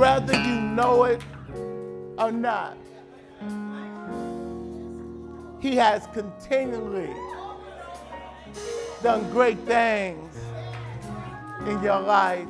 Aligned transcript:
whether 0.00 0.32
you 0.32 0.58
know 0.58 1.04
it 1.04 1.22
or 2.16 2.32
not. 2.32 2.74
He 5.60 5.76
has 5.76 6.06
continually 6.14 7.10
done 9.02 9.30
great 9.30 9.58
things 9.66 10.34
in 11.66 11.82
your 11.82 12.00
life. 12.00 12.48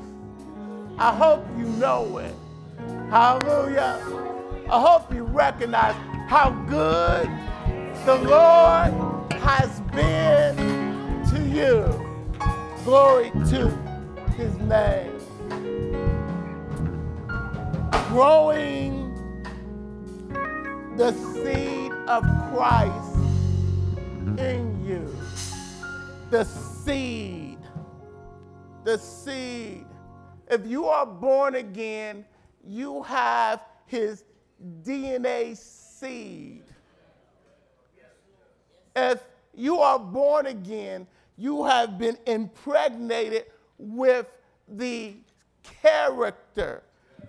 I 0.97 1.13
hope 1.13 1.45
you 1.59 1.65
know 1.65 2.19
it. 2.19 2.35
Hallelujah. 3.11 3.99
I 4.71 4.81
hope 4.81 5.13
you 5.13 5.25
recognize 5.25 5.97
how 6.29 6.51
good 6.69 7.29
the 8.07 8.15
Lord 8.15 9.33
has 9.43 9.81
been 9.93 10.55
to 11.31 11.43
you. 11.49 11.83
Glory 12.85 13.33
to 13.51 13.71
his 14.37 14.57
name. 14.59 15.20
Growing 18.11 19.15
the 20.97 21.13
seed 21.13 21.93
of 22.09 22.25
Christ 22.53 23.15
mm-hmm. 23.15 24.39
in 24.41 24.85
you. 24.85 25.17
The 26.29 26.43
seed. 26.43 27.59
The 28.83 28.99
seed. 28.99 29.87
If 30.49 30.67
you 30.67 30.87
are 30.87 31.07
born 31.07 31.55
again, 31.55 32.25
you 32.67 33.05
have 33.05 33.61
his 33.87 34.25
DNA 34.83 35.57
seed. 35.57 36.65
If 38.97 39.23
you 39.55 39.79
are 39.79 40.01
born 40.01 40.47
again, 40.47 41.07
you 41.37 41.65
have 41.65 41.97
been 41.97 42.19
impregnated 42.27 43.45
with 43.79 44.27
the 44.69 45.15
character, 45.63 46.83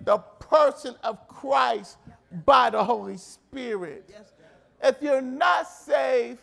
the 0.05 0.17
person 0.51 0.95
of 1.03 1.27
Christ 1.27 1.97
by 2.45 2.69
the 2.69 2.83
Holy 2.83 3.17
Spirit. 3.17 4.13
If 4.83 5.01
you're 5.01 5.21
not 5.21 5.67
saved, 5.67 6.39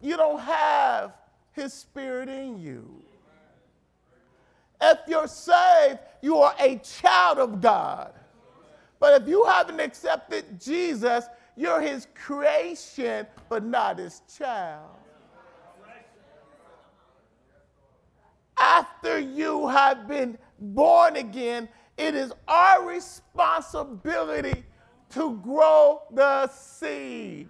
you 0.00 0.16
don't 0.16 0.40
have 0.40 1.12
his 1.52 1.74
spirit 1.74 2.28
in 2.28 2.58
you. 2.58 3.02
If 4.80 4.98
you're 5.06 5.28
saved, 5.28 5.98
you 6.22 6.38
are 6.38 6.54
a 6.58 6.76
child 6.78 7.38
of 7.38 7.60
God. 7.60 8.14
But 8.98 9.20
if 9.20 9.28
you 9.28 9.44
haven't 9.44 9.80
accepted 9.80 10.60
Jesus, 10.60 11.26
you're 11.56 11.80
his 11.80 12.06
creation, 12.14 13.26
but 13.50 13.62
not 13.62 13.98
his 13.98 14.22
child. 14.38 14.88
After 18.58 19.18
you 19.18 19.68
have 19.68 20.06
been 20.06 20.38
born 20.58 21.16
again, 21.16 21.68
it 22.00 22.14
is 22.14 22.32
our 22.48 22.86
responsibility 22.88 24.64
to 25.10 25.36
grow 25.42 26.02
the 26.10 26.48
seed. 26.48 27.48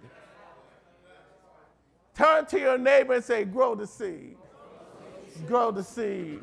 Turn 2.15 2.45
to 2.47 2.59
your 2.59 2.77
neighbor 2.77 3.13
and 3.13 3.23
say, 3.23 3.45
Grow 3.45 3.75
the 3.75 3.87
seed. 3.87 4.37
Grow 5.47 5.71
the 5.71 5.83
seed. 5.83 6.41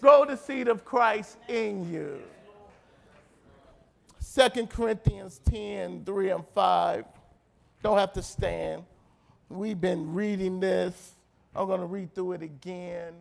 Grow 0.00 0.24
the 0.26 0.36
seed 0.36 0.68
of 0.68 0.84
Christ 0.84 1.38
in 1.48 1.90
you. 1.90 2.20
2 4.34 4.66
Corinthians 4.66 5.40
10 5.50 6.04
3 6.04 6.30
and 6.30 6.46
5. 6.46 7.04
Don't 7.82 7.98
have 7.98 8.12
to 8.12 8.22
stand. 8.22 8.84
We've 9.48 9.80
been 9.80 10.12
reading 10.12 10.60
this. 10.60 11.14
I'm 11.56 11.66
going 11.66 11.80
to 11.80 11.86
read 11.86 12.14
through 12.14 12.32
it 12.32 12.42
again. 12.42 13.14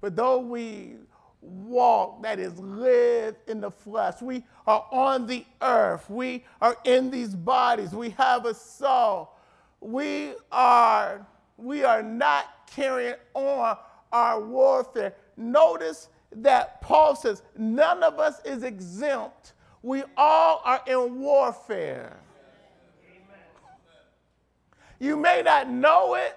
But 0.00 0.16
though 0.16 0.38
we 0.38 0.96
walk, 1.42 2.22
that 2.22 2.38
is, 2.38 2.58
live 2.58 3.36
in 3.46 3.60
the 3.60 3.70
flesh, 3.70 4.20
we 4.20 4.44
are 4.66 4.86
on 4.90 5.26
the 5.26 5.44
earth, 5.62 6.08
we 6.10 6.44
are 6.60 6.76
in 6.84 7.10
these 7.10 7.34
bodies, 7.34 7.92
we 7.92 8.10
have 8.10 8.44
a 8.44 8.54
soul, 8.54 9.32
we 9.80 10.34
are, 10.52 11.26
we 11.56 11.84
are 11.84 12.02
not 12.02 12.68
carrying 12.74 13.14
on 13.34 13.76
our 14.12 14.40
warfare. 14.40 15.14
Notice 15.36 16.08
that 16.32 16.80
Paul 16.80 17.16
says, 17.16 17.42
none 17.56 18.02
of 18.02 18.18
us 18.18 18.40
is 18.44 18.62
exempt. 18.62 19.54
We 19.82 20.02
all 20.16 20.60
are 20.64 20.82
in 20.86 21.20
warfare. 21.20 22.16
You 24.98 25.16
may 25.16 25.40
not 25.42 25.70
know 25.70 26.14
it, 26.14 26.36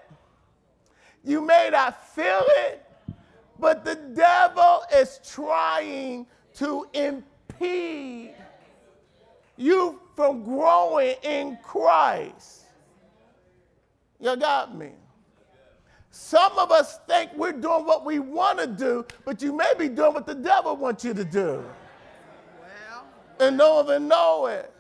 you 1.26 1.42
may 1.42 1.70
not 1.72 2.08
feel 2.16 2.44
it, 2.48 2.83
but 3.60 3.86
the 3.86 3.96
devil 3.96 4.84
is 4.96 5.20
trying 5.28 6.26
to 6.56 6.88
impede 6.94 8.36
you 9.58 10.00
from 10.16 10.44
growing 10.44 11.16
in 11.24 11.58
Christ. 11.64 12.66
You 14.20 14.36
got 14.38 14.76
me? 14.76 14.92
Some 16.12 16.58
of 16.60 16.72
us 16.72 17.00
think 17.08 17.32
we're 17.36 17.52
doing 17.52 17.86
what 17.86 18.06
we 18.06 18.20
want 18.20 18.60
to 18.60 18.68
do, 18.68 19.06
but 19.26 19.42
you 19.42 19.52
may 19.52 19.74
be 19.78 19.90
doing 19.90 20.14
what 20.14 20.28
the 20.28 20.36
devil 20.36 20.76
wants 20.76 21.04
you 21.04 21.14
to 21.14 21.26
do. 21.26 21.64
Well. 22.62 23.06
And 23.40 23.58
don't 23.58 23.86
even 23.86 24.08
know 24.08 24.46
it. 24.46 24.72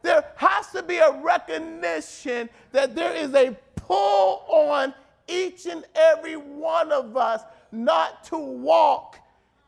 There 0.00 0.24
has 0.36 0.70
to 0.72 0.82
be 0.82 0.96
a 0.96 1.12
recognition 1.12 2.48
that 2.72 2.94
there 2.94 3.14
is 3.14 3.34
a 3.34 3.56
pull 3.76 4.44
on 4.48 4.94
each 5.32 5.66
and 5.66 5.84
every 5.94 6.36
one 6.36 6.92
of 6.92 7.16
us 7.16 7.42
not 7.70 8.24
to 8.24 8.36
walk 8.36 9.18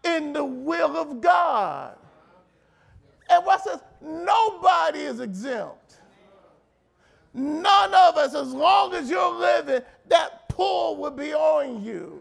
in 0.05 0.33
the 0.33 0.45
will 0.45 0.97
of 0.97 1.21
God. 1.21 1.97
And 3.31 3.45
what 3.47 3.65
says 3.65 3.81
nobody 4.01 5.01
is 5.01 5.21
exempt. 5.21 6.01
None 7.33 7.93
of 7.93 8.17
us, 8.17 8.35
as 8.35 8.53
long 8.53 8.95
as 8.95 9.11
you're 9.11 9.35
living, 9.35 9.83
that 10.09 10.49
pull 10.49 10.97
will 10.97 11.11
be 11.11 11.35
on 11.35 11.83
you. 11.83 12.21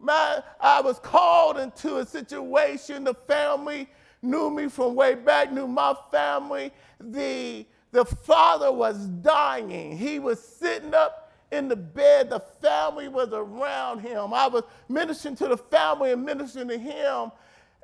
My, 0.00 0.42
I 0.60 0.80
was 0.80 0.98
called 0.98 1.58
into 1.58 1.98
a 1.98 2.06
situation, 2.06 3.04
the 3.04 3.14
family 3.14 3.88
knew 4.20 4.50
me 4.50 4.68
from 4.68 4.96
way 4.96 5.14
back, 5.14 5.52
knew 5.52 5.68
my 5.68 5.94
family. 6.10 6.72
The, 7.00 7.64
the 7.92 8.04
father 8.04 8.72
was 8.72 9.06
dying. 9.06 9.96
He 9.96 10.18
was 10.18 10.42
sitting 10.42 10.94
up 10.94 11.32
in 11.50 11.68
the 11.68 11.76
bed. 11.76 12.30
The 12.30 12.40
family 12.40 13.08
was 13.08 13.28
around 13.32 14.00
him. 14.00 14.32
I 14.32 14.48
was 14.48 14.64
ministering 14.88 15.36
to 15.36 15.48
the 15.48 15.56
family 15.56 16.12
and 16.12 16.24
ministering 16.24 16.68
to 16.68 16.78
him. 16.78 17.30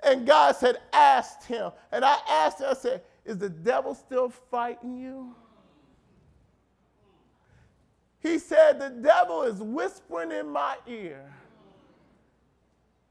And 0.02 0.26
God 0.26 0.56
said, 0.56 0.78
asked 0.92 1.44
him. 1.44 1.72
And 1.92 2.04
I 2.04 2.16
asked 2.28 2.60
him, 2.60 2.68
I 2.70 2.74
said, 2.74 3.02
is 3.24 3.36
the 3.36 3.50
devil 3.50 3.94
still 3.94 4.30
fighting 4.30 4.96
you? 4.96 5.34
He 8.20 8.38
said, 8.38 8.80
The 8.80 8.90
devil 8.90 9.42
is 9.42 9.60
whispering 9.60 10.32
in 10.32 10.48
my 10.48 10.76
ear, 10.86 11.32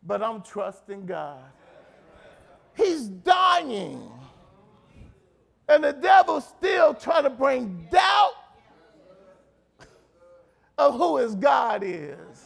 but 0.04 0.22
I'm 0.22 0.42
trusting 0.42 1.06
God. 1.06 1.44
He's 2.76 3.08
dying. 3.08 4.12
And 5.70 5.84
the 5.84 5.94
devil's 5.94 6.48
still 6.48 6.94
trying 6.94 7.24
to 7.24 7.30
bring 7.30 7.88
doubt 7.92 8.34
of 10.78 10.96
who 10.96 11.18
his 11.18 11.36
God 11.36 11.82
is. 11.84 12.46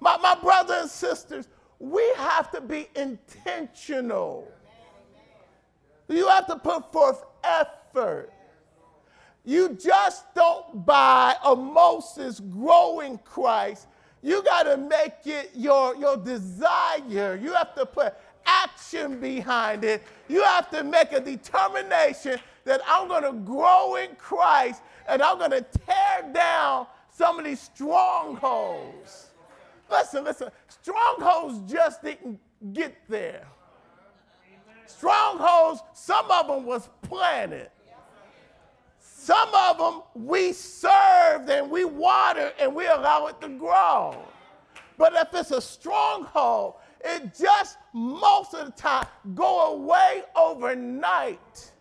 My, 0.00 0.16
my 0.18 0.34
brothers 0.34 0.82
and 0.82 0.90
sisters, 0.90 1.48
we 1.78 2.02
have 2.16 2.50
to 2.50 2.60
be 2.60 2.88
intentional. 2.94 4.50
You 6.08 6.28
have 6.28 6.46
to 6.48 6.56
put 6.56 6.92
forth 6.92 7.24
effort. 7.42 8.30
You 9.44 9.70
just 9.70 10.34
don't 10.34 10.84
buy 10.84 11.36
a 11.44 11.54
Moses 11.54 12.40
growing 12.40 13.18
Christ. 13.18 13.88
You 14.22 14.42
got 14.42 14.62
to 14.62 14.76
make 14.78 15.14
it 15.26 15.50
your, 15.54 15.96
your 15.96 16.16
desire. 16.16 17.38
You 17.40 17.52
have 17.52 17.74
to 17.74 17.84
put 17.84 18.14
action 18.46 19.20
behind 19.20 19.84
it. 19.84 20.02
You 20.28 20.42
have 20.42 20.70
to 20.70 20.84
make 20.84 21.12
a 21.12 21.20
determination 21.20 22.38
that 22.64 22.80
I'm 22.86 23.08
going 23.08 23.22
to 23.24 23.32
grow 23.32 23.96
in 23.96 24.14
Christ 24.16 24.82
and 25.08 25.22
I'm 25.22 25.38
going 25.38 25.50
to 25.50 25.62
tear 25.62 26.32
down 26.32 26.86
some 27.10 27.38
of 27.38 27.44
these 27.44 27.60
strongholds. 27.60 29.30
Listen, 29.90 30.24
listen, 30.24 30.48
strongholds 30.68 31.70
just 31.70 32.02
didn't 32.02 32.40
get 32.72 32.96
there. 33.08 33.46
Strongholds, 34.86 35.82
some 35.92 36.30
of 36.30 36.48
them 36.48 36.64
was 36.64 36.88
planted. 37.02 37.70
Some 38.98 39.48
of 39.54 39.78
them 39.78 40.02
we 40.14 40.52
served 40.52 41.48
and 41.48 41.70
we 41.70 41.84
watered 41.84 42.52
and 42.60 42.74
we 42.74 42.86
allow 42.86 43.26
it 43.26 43.40
to 43.40 43.48
grow. 43.48 44.22
But 44.98 45.14
if 45.14 45.28
it's 45.32 45.50
a 45.50 45.60
stronghold, 45.60 46.74
it 47.04 47.34
just 47.38 47.76
most 47.92 48.54
of 48.54 48.66
the 48.66 48.72
time 48.72 49.06
go 49.34 49.74
away 49.74 50.22
overnight. 50.34 51.72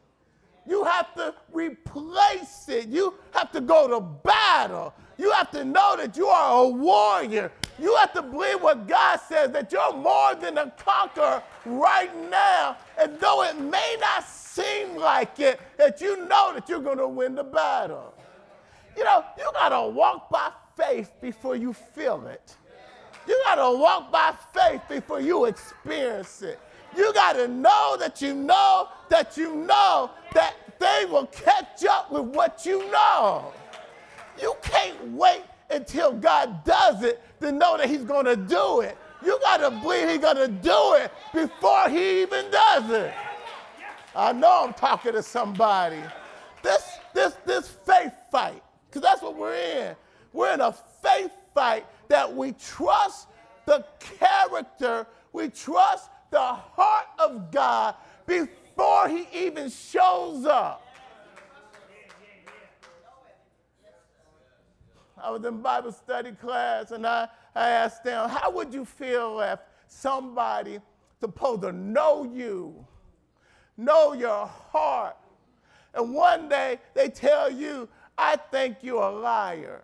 You 0.67 0.83
have 0.83 1.13
to 1.15 1.33
replace 1.51 2.69
it. 2.69 2.87
You 2.87 3.15
have 3.31 3.51
to 3.51 3.61
go 3.61 3.87
to 3.87 3.99
battle. 3.99 4.93
You 5.17 5.31
have 5.31 5.51
to 5.51 5.65
know 5.65 5.95
that 5.97 6.15
you 6.17 6.27
are 6.27 6.63
a 6.63 6.69
warrior. 6.69 7.51
You 7.79 7.95
have 7.97 8.13
to 8.13 8.21
believe 8.21 8.61
what 8.61 8.87
God 8.87 9.19
says 9.27 9.51
that 9.51 9.71
you're 9.71 9.93
more 9.93 10.35
than 10.35 10.57
a 10.57 10.71
conqueror 10.71 11.43
right 11.65 12.11
now. 12.29 12.77
And 12.99 13.19
though 13.19 13.43
it 13.43 13.59
may 13.59 13.97
not 13.99 14.23
seem 14.25 14.95
like 14.95 15.39
it, 15.39 15.59
that 15.77 15.99
you 15.99 16.27
know 16.27 16.53
that 16.53 16.69
you're 16.69 16.81
going 16.81 16.97
to 16.97 17.07
win 17.07 17.35
the 17.35 17.43
battle. 17.43 18.13
You 18.95 19.03
know, 19.03 19.23
you 19.37 19.49
got 19.53 19.69
to 19.69 19.89
walk 19.89 20.29
by 20.29 20.51
faith 20.77 21.11
before 21.19 21.55
you 21.55 21.73
feel 21.73 22.27
it. 22.27 22.55
You 23.27 23.41
got 23.45 23.55
to 23.55 23.77
walk 23.77 24.11
by 24.11 24.33
faith 24.53 24.81
before 24.89 25.21
you 25.21 25.45
experience 25.45 26.41
it. 26.41 26.59
You 26.95 27.13
got 27.13 27.33
to 27.33 27.47
know 27.47 27.97
that 27.99 28.21
you 28.21 28.33
know 28.33 28.89
that 29.09 29.37
you 29.37 29.55
know 29.55 30.11
that 30.33 30.53
they 30.79 31.05
will 31.09 31.27
catch 31.27 31.85
up 31.85 32.11
with 32.11 32.25
what 32.35 32.65
you 32.65 32.79
know. 32.91 33.51
You 34.41 34.55
can't 34.61 35.11
wait 35.11 35.43
until 35.69 36.11
God 36.13 36.63
does 36.63 37.03
it 37.03 37.21
to 37.41 37.51
know 37.51 37.77
that 37.77 37.89
He's 37.89 38.03
going 38.03 38.25
to 38.25 38.35
do 38.35 38.81
it. 38.81 38.97
You 39.23 39.39
got 39.41 39.57
to 39.57 39.71
believe 39.71 40.09
He's 40.09 40.19
going 40.19 40.37
to 40.37 40.47
do 40.47 40.95
it 40.95 41.11
before 41.33 41.89
He 41.89 42.21
even 42.21 42.51
does 42.51 42.89
it. 42.91 43.13
I 44.15 44.31
know 44.33 44.65
I'm 44.65 44.73
talking 44.73 45.13
to 45.13 45.23
somebody. 45.23 46.01
This, 46.61 46.83
this, 47.13 47.35
this 47.45 47.67
faith 47.67 48.13
fight, 48.31 48.61
because 48.87 49.01
that's 49.01 49.21
what 49.21 49.35
we're 49.35 49.55
in. 49.55 49.95
We're 50.33 50.53
in 50.53 50.61
a 50.61 50.73
faith 51.01 51.31
fight 51.53 51.85
that 52.13 52.31
we 52.31 52.51
trust 52.51 53.27
the 53.65 53.83
character, 53.99 55.07
we 55.31 55.49
trust 55.49 56.11
the 56.29 56.39
heart 56.39 57.07
of 57.17 57.49
God 57.49 57.95
before 58.27 59.09
He 59.09 59.25
even 59.33 59.67
shows 59.67 60.45
up. 60.45 60.85
I 65.17 65.31
was 65.31 65.43
in 65.43 65.59
Bible 65.63 65.91
study 65.91 66.33
class 66.33 66.91
and 66.91 67.07
I, 67.07 67.29
I 67.55 67.69
asked 67.69 68.03
them, 68.03 68.29
How 68.29 68.51
would 68.51 68.71
you 68.71 68.85
feel 68.85 69.39
if 69.39 69.57
somebody 69.87 70.77
supposed 71.19 71.63
to 71.63 71.71
know 71.71 72.31
you, 72.31 72.85
know 73.75 74.13
your 74.13 74.45
heart, 74.45 75.17
and 75.95 76.13
one 76.13 76.47
day 76.47 76.79
they 76.93 77.09
tell 77.09 77.49
you, 77.49 77.89
I 78.19 78.35
think 78.35 78.77
you're 78.83 79.01
a 79.01 79.11
liar? 79.11 79.81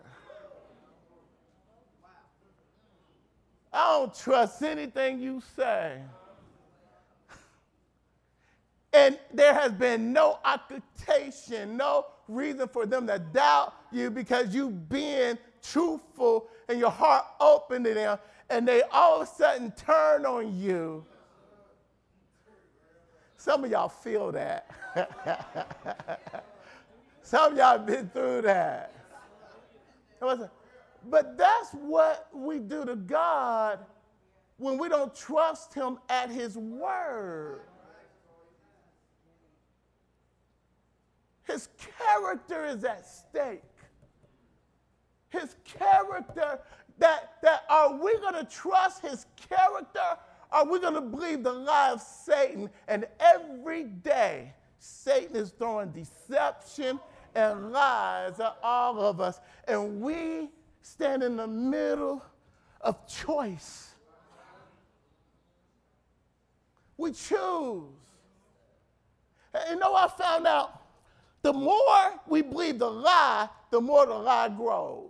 I 3.71 3.97
don't 3.97 4.13
trust 4.13 4.61
anything 4.63 5.19
you 5.19 5.41
say. 5.55 6.01
And 8.91 9.19
there 9.33 9.53
has 9.53 9.71
been 9.71 10.11
no 10.11 10.39
occupation, 10.43 11.77
no 11.77 12.07
reason 12.27 12.67
for 12.67 12.85
them 12.85 13.05
to 13.07 13.19
doubt 13.19 13.73
you 13.91 14.09
because 14.09 14.53
you've 14.53 14.89
been 14.89 15.37
truthful 15.61 16.47
and 16.67 16.79
your 16.79 16.89
heart 16.89 17.25
open 17.39 17.83
to 17.83 17.93
them, 17.93 18.17
and 18.49 18.67
they 18.67 18.81
all 18.91 19.21
of 19.21 19.27
a 19.27 19.31
sudden 19.31 19.71
turn 19.71 20.25
on 20.25 20.59
you. 20.59 21.05
Some 23.37 23.63
of 23.63 23.71
y'all 23.71 23.89
feel 23.89 24.31
that. 24.31 24.69
Some 27.21 27.53
of 27.53 27.57
y'all 27.57 27.77
been 27.77 28.09
through 28.09 28.41
that. 28.41 28.93
But 31.07 31.37
that's 31.37 31.71
what 31.71 32.29
we 32.33 32.59
do 32.59 32.85
to 32.85 32.95
God 32.95 33.79
when 34.57 34.77
we 34.77 34.89
don't 34.89 35.15
trust 35.15 35.73
Him 35.73 35.97
at 36.09 36.29
His 36.29 36.57
word. 36.57 37.61
His 41.49 41.67
character 42.07 42.65
is 42.65 42.83
at 42.83 43.07
stake. 43.07 43.63
His 45.29 45.55
character, 45.63 46.59
that, 46.99 47.33
that 47.41 47.63
are 47.69 47.95
we 47.95 48.15
going 48.19 48.35
to 48.35 48.45
trust 48.45 49.01
his 49.01 49.25
character? 49.49 50.17
Are 50.51 50.65
we 50.65 50.79
going 50.79 50.93
to 50.93 51.01
believe 51.01 51.43
the 51.43 51.53
lie 51.53 51.91
of 51.91 52.01
Satan? 52.01 52.69
And 52.87 53.07
every 53.19 53.83
day, 53.83 54.53
Satan 54.79 55.35
is 55.35 55.49
throwing 55.51 55.91
deception 55.91 56.99
and 57.35 57.71
lies 57.71 58.39
at 58.39 58.57
all 58.61 59.01
of 59.01 59.19
us. 59.19 59.39
And 59.67 60.01
we 60.01 60.49
stand 60.81 61.23
in 61.23 61.37
the 61.37 61.47
middle 61.47 62.23
of 62.81 63.07
choice. 63.07 63.95
We 66.97 67.11
choose. 67.11 67.83
And 69.53 69.69
you 69.69 69.75
know, 69.77 69.95
I 69.95 70.07
found 70.07 70.45
out 70.45 70.81
the 71.41 71.53
more 71.53 72.19
we 72.27 72.41
believe 72.41 72.79
the 72.79 72.89
lie, 72.89 73.47
the 73.71 73.79
more 73.79 74.05
the 74.05 74.13
lie 74.13 74.49
grows. 74.49 75.07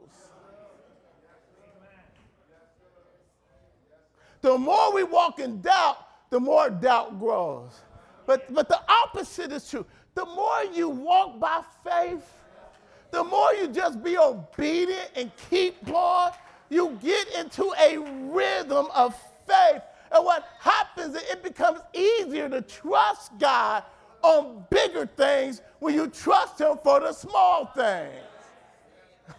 The 4.42 4.58
more 4.58 4.94
we 4.94 5.04
walk 5.04 5.40
in 5.40 5.62
doubt, 5.62 5.98
the 6.30 6.40
more 6.40 6.70
doubt 6.70 7.20
grows. 7.20 7.72
But, 8.26 8.54
but 8.54 8.70
the 8.70 8.80
opposite 8.88 9.52
is 9.52 9.70
true. 9.70 9.86
The 10.14 10.26
more 10.26 10.64
you 10.74 10.90
walk 10.90 11.40
by 11.40 11.62
faith, 11.84 12.32
the 13.12 13.24
more 13.24 13.54
you 13.54 13.68
just 13.68 14.04
be 14.04 14.18
obedient 14.18 15.10
and 15.16 15.32
keep 15.50 15.84
going, 15.86 16.32
you 16.70 16.98
get 17.02 17.28
into 17.36 17.74
a 17.80 17.98
rhythm 18.32 18.88
of 18.94 19.16
faith. 19.48 19.82
And 20.12 20.24
what 20.26 20.48
happens 20.60 21.16
is 21.16 21.24
it 21.24 21.44
becomes 21.44 21.80
easier 21.94 22.50
to 22.50 22.62
trust 22.62 23.32
God 23.40 23.84
on 24.22 24.66
bigger 24.70 25.06
things 25.06 25.62
when 25.80 25.96
you 25.96 26.08
trust 26.08 26.60
Him 26.60 26.78
for 26.84 27.00
the 27.00 27.14
small 27.14 27.66
things. 27.76 28.14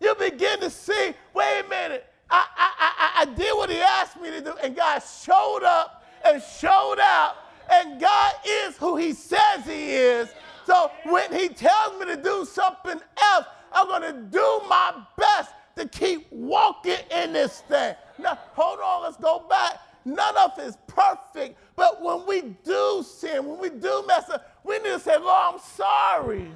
You 0.00 0.16
begin 0.16 0.58
to 0.58 0.68
see, 0.68 1.14
wait 1.32 1.62
a 1.64 1.68
minute, 1.68 2.04
I, 2.28 2.44
I, 2.56 2.72
I, 2.78 3.22
I 3.22 3.24
did 3.26 3.56
what 3.56 3.70
He 3.70 3.78
asked 3.78 4.20
me 4.20 4.30
to 4.30 4.40
do, 4.40 4.54
and 4.60 4.74
God 4.74 4.98
showed 4.98 5.62
up 5.64 6.04
and 6.24 6.42
showed 6.42 6.98
out, 7.00 7.36
and 7.70 8.00
God 8.00 8.34
is 8.44 8.76
who 8.78 8.96
He 8.96 9.12
says 9.12 9.64
He 9.64 9.92
is. 9.92 10.28
So 10.66 10.90
when 11.04 11.32
He 11.32 11.48
tells 11.48 11.98
me 11.98 12.06
to 12.06 12.16
do 12.16 12.44
something 12.44 13.00
else, 13.32 13.46
I'm 13.72 13.88
going 13.88 14.02
to 14.02 14.20
do 14.30 14.60
my 14.68 14.94
best 15.16 15.52
to 15.76 15.88
keep 15.88 16.26
walking 16.30 16.98
in 17.10 17.32
this 17.32 17.60
thing. 17.62 17.94
Now, 18.18 18.38
hold 18.52 18.80
on, 18.80 19.02
let's 19.02 19.16
go 19.16 19.44
back. 19.48 19.80
None 20.04 20.36
of 20.36 20.58
it 20.58 20.62
is 20.62 20.76
perfect, 20.86 21.58
but 21.76 22.02
when 22.02 22.26
we 22.26 22.56
do 22.64 23.04
sin, 23.06 23.46
when 23.46 23.60
we 23.60 23.70
do 23.70 24.04
mess 24.06 24.28
up, 24.30 24.60
we 24.64 24.78
need 24.78 24.90
to 24.90 25.00
say, 25.00 25.16
Lord, 25.16 25.54
I'm 25.54 25.60
sorry. 25.60 26.50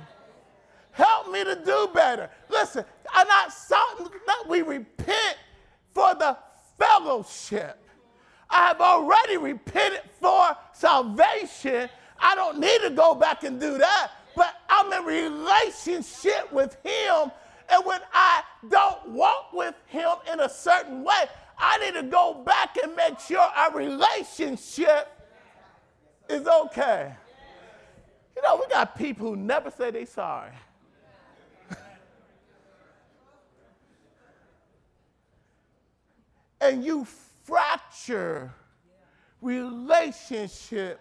Help 0.91 1.31
me 1.31 1.45
to 1.45 1.55
do 1.65 1.89
better. 1.95 2.29
Listen, 2.49 2.85
I'm 3.13 3.29
not, 3.29 3.53
not 4.27 4.49
we 4.49 4.63
repent 4.63 5.37
for 5.95 6.15
the 6.15 6.37
fellowship. 6.79 7.79
I 8.51 8.69
have 8.69 8.81
already 8.81 9.37
repented 9.37 10.03
for 10.21 10.57
salvation. 10.73 11.89
I 12.21 12.35
don't 12.35 12.59
need 12.59 12.81
to 12.83 12.91
go 12.91 13.15
back 13.15 13.45
and 13.45 13.61
do 13.61 13.79
that. 13.79 14.11
But 14.35 14.55
I'm 14.69 14.93
in 14.93 15.05
relationship 15.05 16.53
with 16.53 16.77
Him. 16.85 17.31
And 17.69 17.85
when 17.85 18.01
I 18.13 18.43
don't 18.69 19.09
walk 19.09 19.53
with 19.53 19.75
Him 19.87 20.11
in 20.33 20.41
a 20.41 20.49
certain 20.49 21.03
way, 21.03 21.25
I 21.59 21.79
need 21.79 21.95
to 21.95 22.03
go 22.03 22.35
back 22.45 22.77
and 22.83 22.95
make 22.95 23.19
sure 23.19 23.39
our 23.39 23.73
relationship 23.73 25.09
is 26.29 26.47
okay. 26.47 27.15
You 28.37 28.43
know, 28.43 28.57
we 28.57 28.67
got 28.71 28.99
people 28.99 29.31
who 29.31 29.37
never 29.37 29.71
say 29.71 29.91
they 29.91 30.05
sorry. 30.05 30.53
and 36.61 36.85
you 36.85 37.07
fracture 37.45 38.53
relationship 39.41 41.01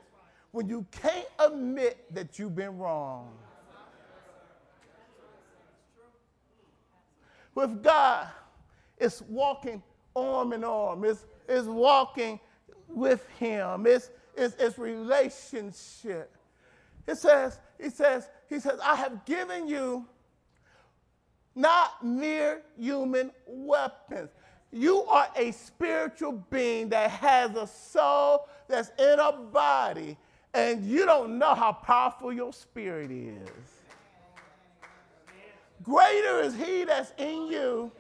when 0.56 0.70
you 0.70 0.86
can't 0.90 1.28
admit 1.38 2.06
that 2.16 2.40
you've 2.40 2.56
been 2.56 2.78
wrong. 2.78 3.30
With 7.54 7.84
God, 7.84 8.30
it's 8.98 9.22
walking 9.24 9.84
arm 10.16 10.54
in 10.54 10.64
arm. 10.64 11.04
It's, 11.04 11.26
it's 11.50 11.68
walking 11.68 12.40
with 12.88 13.28
him. 13.38 13.86
It's, 13.86 14.12
it's, 14.38 14.56
it's 14.58 14.78
relationship. 14.78 16.34
It 17.06 17.18
says, 17.18 17.60
he 17.78 17.90
says, 17.90 18.30
he 18.48 18.62
says, 18.62 18.80
I 18.82 18.96
have 18.96 19.26
given 19.26 19.68
you 19.68 20.06
not 21.54 22.02
mere 22.02 22.62
human 22.78 23.32
weapons. 23.46 24.30
You 24.72 25.04
are 25.04 25.28
a 25.36 25.52
spiritual 25.52 26.46
being 26.50 26.88
that 26.90 27.10
has 27.12 27.56
a 27.56 27.68
soul 27.68 28.48
that's 28.70 28.92
in 28.98 29.20
a 29.20 29.34
body, 29.34 30.18
and 30.56 30.86
you 30.86 31.06
don't 31.06 31.38
know 31.38 31.54
how 31.54 31.74
powerful 31.74 32.32
your 32.32 32.54
spirit 32.54 33.12
is. 33.12 33.50
Greater 35.84 36.40
is 36.40 36.56
he 36.56 36.86
that's 36.86 37.12
in 37.18 37.48
you 37.48 37.92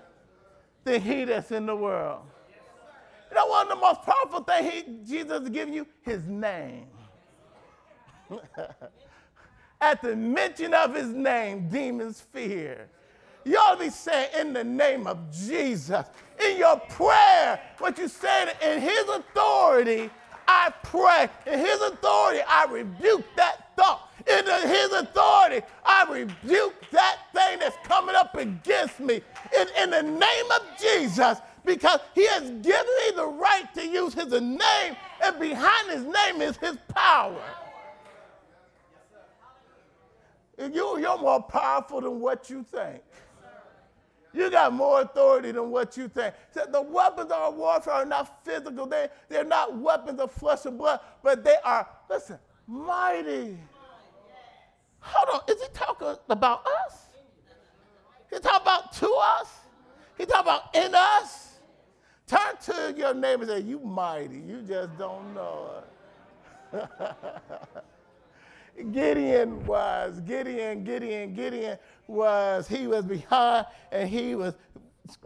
than 0.85 1.01
he 1.01 1.25
that's 1.25 1.51
in 1.51 1.65
the 1.65 1.75
world. 1.75 2.21
You 3.29 3.35
know, 3.35 3.47
one 3.47 3.69
of 3.69 3.69
the 3.69 3.75
most 3.75 4.01
powerful 4.03 4.39
things 4.41 4.73
he, 4.73 5.15
Jesus 5.15 5.41
is 5.41 5.49
giving 5.49 5.73
you? 5.73 5.85
His 6.03 6.25
name. 6.25 6.87
At 9.81 10.01
the 10.01 10.15
mention 10.15 10.73
of 10.73 10.95
his 10.95 11.09
name, 11.09 11.67
demons 11.67 12.21
fear. 12.21 12.87
You 13.43 13.57
ought 13.57 13.75
to 13.75 13.83
be 13.83 13.89
saying, 13.89 14.29
in 14.39 14.53
the 14.53 14.63
name 14.63 15.05
of 15.05 15.19
Jesus. 15.31 16.05
In 16.43 16.57
your 16.57 16.79
prayer, 16.79 17.61
what 17.77 17.97
you 17.97 18.07
said, 18.07 18.55
in 18.63 18.81
his 18.81 19.03
authority, 19.09 20.09
I 20.47 20.71
pray. 20.83 21.29
In 21.45 21.59
his 21.59 21.81
authority, 21.81 22.41
I 22.47 22.65
rebuke 22.69 23.25
that 23.35 23.75
thought. 23.75 24.11
In 24.27 24.45
his 24.67 24.91
authority, 24.91 25.65
I 25.85 26.05
rebuke 26.11 26.73
that 26.91 27.17
thing 27.33 27.59
that's 27.59 27.77
coming 27.87 28.15
up 28.15 28.35
against 28.35 28.99
me. 28.99 29.21
In, 29.59 29.67
in 29.83 29.89
the 29.91 30.01
name 30.01 30.51
of 30.55 30.61
Jesus, 30.79 31.39
because 31.63 31.99
he 32.13 32.25
has 32.27 32.43
given 32.43 32.61
me 32.63 33.11
the 33.15 33.27
right 33.27 33.71
to 33.75 33.87
use 33.87 34.13
his 34.13 34.31
name, 34.31 34.95
and 35.23 35.39
behind 35.39 35.89
his 35.91 36.03
name 36.03 36.41
is 36.41 36.57
his 36.57 36.77
power. 36.89 37.41
You, 40.57 40.99
you're 40.99 41.17
more 41.17 41.41
powerful 41.41 42.01
than 42.01 42.19
what 42.19 42.49
you 42.49 42.63
think. 42.63 43.01
You 44.35 44.51
got 44.51 44.73
more 44.73 45.01
authority 45.01 45.51
than 45.53 45.71
what 45.71 45.95
you 45.95 46.09
think. 46.09 46.35
So 46.53 46.65
the 46.69 46.81
weapons 46.81 47.31
of 47.31 47.37
our 47.37 47.51
warfare 47.51 47.93
are 47.93 48.05
not 48.05 48.43
physical. 48.43 48.85
They, 48.85 49.07
they're 49.29 49.45
not 49.45 49.77
weapons 49.77 50.19
of 50.19 50.31
flesh 50.31 50.65
and 50.65 50.77
blood, 50.77 50.99
but 51.23 51.43
they 51.43 51.55
are, 51.63 51.87
listen, 52.09 52.37
mighty. 52.67 53.57
Hold 54.99 55.41
on. 55.41 55.55
Is 55.55 55.61
he 55.61 55.67
talking 55.73 56.15
about 56.29 56.67
us? 56.85 57.05
He 58.29 58.39
talking 58.39 58.61
about 58.61 58.91
to 58.93 59.09
us? 59.39 59.47
He 60.17 60.25
talking 60.25 60.41
about 60.41 60.75
in 60.75 60.93
us? 60.93 61.59
Turn 62.27 62.57
to 62.65 62.93
your 62.97 63.13
neighbor 63.13 63.43
and 63.43 63.51
say, 63.51 63.59
You 63.61 63.79
mighty. 63.79 64.39
You 64.39 64.61
just 64.67 64.97
don't 64.97 65.33
know 65.33 65.83
it. 66.73 66.89
Gideon 68.91 69.65
was, 69.65 70.19
Gideon, 70.21 70.83
Gideon, 70.83 71.33
Gideon 71.33 71.77
was, 72.07 72.67
he 72.67 72.87
was 72.87 73.05
behind 73.05 73.67
and 73.91 74.09
he 74.09 74.35
was 74.35 74.55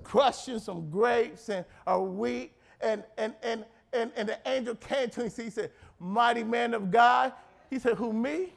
crushing 0.03 0.59
some 0.59 0.89
grapes 0.89 1.49
and 1.49 1.65
a 1.87 1.99
wheat. 1.99 2.51
And, 2.81 3.03
and, 3.17 3.33
and, 3.41 3.65
and, 3.91 4.11
and 4.15 4.29
the 4.29 4.37
angel 4.45 4.75
came 4.75 5.09
to 5.09 5.21
him 5.21 5.31
and 5.35 5.43
he 5.45 5.49
said, 5.49 5.71
Mighty 5.99 6.43
man 6.43 6.73
of 6.73 6.91
God. 6.91 7.33
He 7.69 7.79
said, 7.79 7.95
Who, 7.95 8.13
me? 8.13 8.53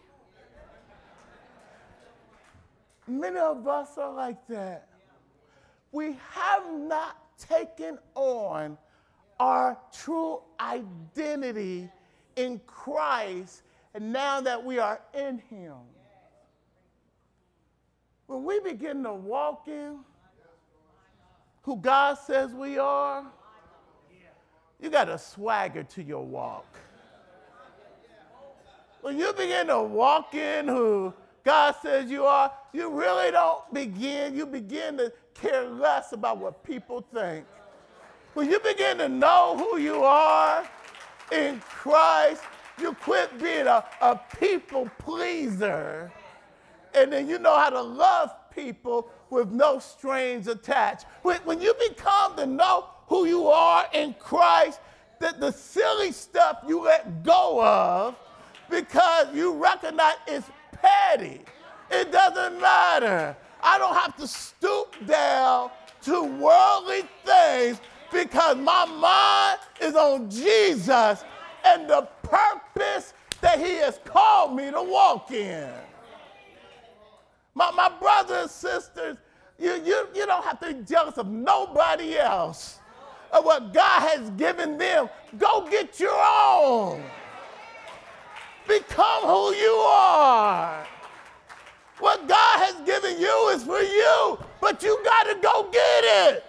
Many 3.06 3.38
of 3.38 3.66
us 3.66 3.99
are 3.99 4.12
like 4.12 4.46
that. 4.49 4.88
We 5.90 6.16
have 6.30 6.72
not 6.72 7.18
taken 7.38 7.99
on 8.14 8.78
our 9.40 9.76
true 9.92 10.40
identity 10.61 11.90
in 12.37 12.61
Christ 12.66 13.62
and 13.94 14.12
now 14.12 14.40
that 14.40 14.64
we 14.64 14.78
are 14.78 15.00
in 15.14 15.38
Him. 15.50 15.75
When 18.26 18.44
we 18.44 18.61
begin 18.61 19.02
to 19.04 19.12
walk 19.12 19.68
in 19.68 19.99
who 21.62 21.76
God 21.76 22.18
says 22.18 22.52
we 22.52 22.78
are, 22.78 23.25
you 24.80 24.90
got 24.90 25.08
a 25.08 25.18
swagger 25.18 25.84
to 25.84 26.02
your 26.02 26.25
walk. 26.25 26.66
When 29.02 29.18
you 29.18 29.32
begin 29.32 29.66
to 29.66 29.82
walk 29.82 30.34
in 30.34 30.66
who 30.66 31.12
God 31.44 31.75
says 31.82 32.11
you 32.11 32.25
are, 32.25 32.52
you 32.72 32.88
really 32.88 33.30
don't 33.32 33.72
begin, 33.75 34.34
you 34.34 34.46
begin 34.46 34.96
to 34.96 35.12
care 35.34 35.68
less 35.68 36.12
about 36.12 36.38
what 36.38 36.62
people 36.64 37.04
think. 37.12 37.44
When 38.34 38.49
you 38.50 38.58
begin 38.61 38.99
to 38.99 39.08
know 39.08 39.56
who 39.58 39.78
you 39.78 40.02
are 40.04 40.64
in 41.32 41.61
Christ, 41.61 42.42
you 42.81 42.95
quit 42.95 43.38
being 43.41 43.67
a, 43.67 43.85
a 44.00 44.21
people 44.38 44.88
pleaser. 44.99 46.12
And 46.95 47.12
then 47.12 47.29
you 47.29 47.38
know 47.38 47.57
how 47.57 47.71
to 47.71 47.81
love 47.81 48.31
people 48.55 49.11
with 49.31 49.50
no 49.50 49.79
strings 49.79 50.49
attached. 50.49 51.07
When, 51.23 51.41
when 51.45 51.61
you 51.61 51.75
become 51.88 52.37
to 52.37 52.47
know 52.47 52.87
who 53.07 53.26
you 53.26 53.49
are 53.49 53.87
in 53.93 54.14
Christ, 54.19 54.81
that 55.21 55.41
the 55.41 55.52
silly 55.52 56.12
stuff 56.12 56.59
you 56.67 56.83
let 56.83 57.23
go 57.23 57.64
of 57.64 58.17
because 58.69 59.35
you 59.35 59.52
recognize 59.52 60.14
it's 60.26 60.50
petty. 60.73 61.41
It 61.91 62.11
doesn't 62.11 62.61
matter. 62.61 63.37
I 63.62 63.79
don't 63.79 63.95
have 63.95 64.17
to 64.17 64.26
stoop 64.26 64.97
down 65.07 65.71
to 66.02 66.23
worldly 66.23 67.02
things 67.25 67.81
because 68.11 68.57
my 68.57 68.85
mind 68.87 69.61
is 69.81 69.95
on 69.95 70.29
Jesus 70.29 71.25
and 71.64 71.88
the 71.88 72.09
purpose 72.32 73.14
that 73.40 73.58
He 73.58 73.74
has 73.76 74.00
called 74.04 74.56
me 74.56 74.70
to 74.70 74.82
walk 74.82 75.30
in. 75.30 75.70
My, 77.54 77.70
my 77.72 77.90
brothers 78.00 78.42
and 78.42 78.50
sisters, 78.50 79.16
you, 79.58 79.74
you, 79.84 80.08
you 80.14 80.26
don't 80.26 80.44
have 80.44 80.58
to 80.60 80.72
be 80.72 80.82
jealous 80.84 81.18
of 81.18 81.28
nobody 81.28 82.16
else 82.16 82.78
of 83.32 83.44
what 83.44 83.72
God 83.72 84.00
has 84.00 84.30
given 84.30 84.78
them. 84.78 85.08
Go 85.38 85.68
get 85.70 86.00
your 86.00 86.18
own. 86.18 87.02
Become 88.66 89.22
who 89.24 89.54
you 89.54 89.72
are. 89.86 90.86
What 91.98 92.26
God 92.26 92.58
has 92.58 92.74
given 92.86 93.20
you 93.20 93.48
is 93.50 93.64
for 93.64 93.80
you, 93.80 94.38
but 94.60 94.82
you 94.82 94.98
got 95.04 95.24
to 95.24 95.34
go 95.40 95.68
get 95.70 96.04
it. 96.04 96.44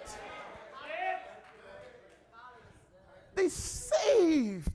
Deceived. 3.36 4.73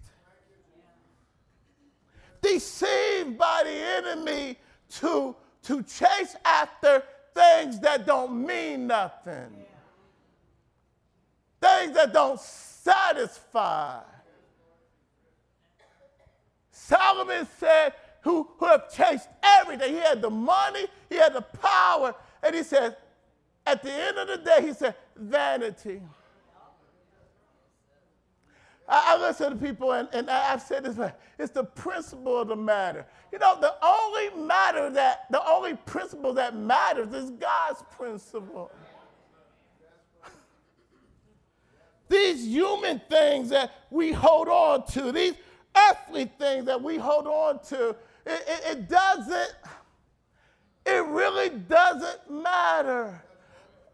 Deceived 2.42 3.38
by 3.38 3.64
the 3.66 3.72
enemy 3.72 4.58
to, 5.00 5.36
to 5.64 5.84
chase 5.84 6.36
after 6.46 7.04
things 7.34 7.80
that 7.80 8.06
don't 8.06 8.46
mean 8.46 8.88
nothing, 8.88 9.66
things 11.62 11.94
that 11.94 12.14
don't 12.14 12.40
satisfy. 12.40 14.02
Solomon 16.72 17.48
said, 17.60 17.94
who, 18.22 18.50
who 18.58 18.66
have 18.66 18.92
chased 18.92 19.28
everything. 19.44 19.94
He 19.94 20.00
had 20.00 20.22
the 20.22 20.30
money, 20.30 20.88
he 21.10 21.16
had 21.16 21.34
the 21.34 21.42
power, 21.42 22.16
and 22.42 22.56
he 22.56 22.64
said, 22.64 22.98
at 23.66 23.84
the 23.84 23.92
end 23.92 24.18
of 24.18 24.28
the 24.28 24.38
day, 24.38 24.68
he 24.68 24.74
said, 24.74 24.96
vanity. 25.16 26.02
I, 28.90 29.16
I 29.16 29.22
listen 29.22 29.52
to 29.52 29.56
people, 29.56 29.92
and, 29.92 30.10
and 30.12 30.30
I've 30.30 30.62
said 30.62 30.84
this, 30.84 30.98
it's 31.38 31.52
the 31.52 31.64
principle 31.64 32.40
of 32.40 32.48
the 32.48 32.56
matter. 32.56 33.06
You 33.32 33.38
know, 33.38 33.60
the 33.62 33.76
only 33.84 34.48
matter 34.48 34.90
that, 34.90 35.26
the 35.30 35.46
only 35.48 35.76
principle 35.76 36.34
that 36.34 36.56
matters 36.56 37.14
is 37.14 37.30
God's 37.32 37.84
principle. 37.96 38.72
these 42.10 42.48
human 42.48 43.00
things 43.10 43.50
that 43.50 43.72
we 43.92 44.12
hold 44.12 44.48
on 44.48 44.88
to, 44.88 45.12
these 45.12 45.36
earthly 45.90 46.26
things 46.40 46.66
that 46.66 46.82
we 46.82 46.98
hold 46.98 47.28
on 47.28 47.64
to, 47.66 47.90
it, 48.26 48.44
it, 48.48 48.64
it 48.72 48.90
doesn't, 48.90 49.54
it 50.86 51.06
really 51.06 51.50
doesn't 51.50 52.30
matter. 52.30 53.24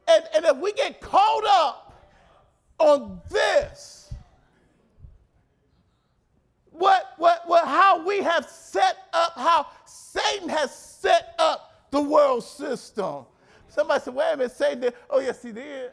And, 0.08 0.24
and 0.36 0.46
if 0.46 0.58
we 0.58 0.72
get 0.74 1.02
caught 1.02 1.44
up 1.46 2.02
on 2.80 3.22
this, 3.30 4.05
what, 6.78 7.14
what, 7.18 7.48
what, 7.48 7.66
how 7.66 8.06
we 8.06 8.22
have 8.22 8.50
set 8.50 8.98
up, 9.14 9.34
how 9.36 9.68
Satan 9.86 10.50
has 10.50 10.76
set 10.76 11.36
up 11.40 11.88
the 11.92 12.02
world 12.02 12.44
system. 12.44 13.26
Somebody 13.68 14.04
said, 14.04 14.16
wait 14.16 14.34
a 14.34 14.38
minute, 14.38 14.52
Satan 14.52 14.80
did. 14.82 14.94
Oh, 15.10 15.20
yes, 15.20 15.42
he 15.42 15.52
did. 15.52 15.92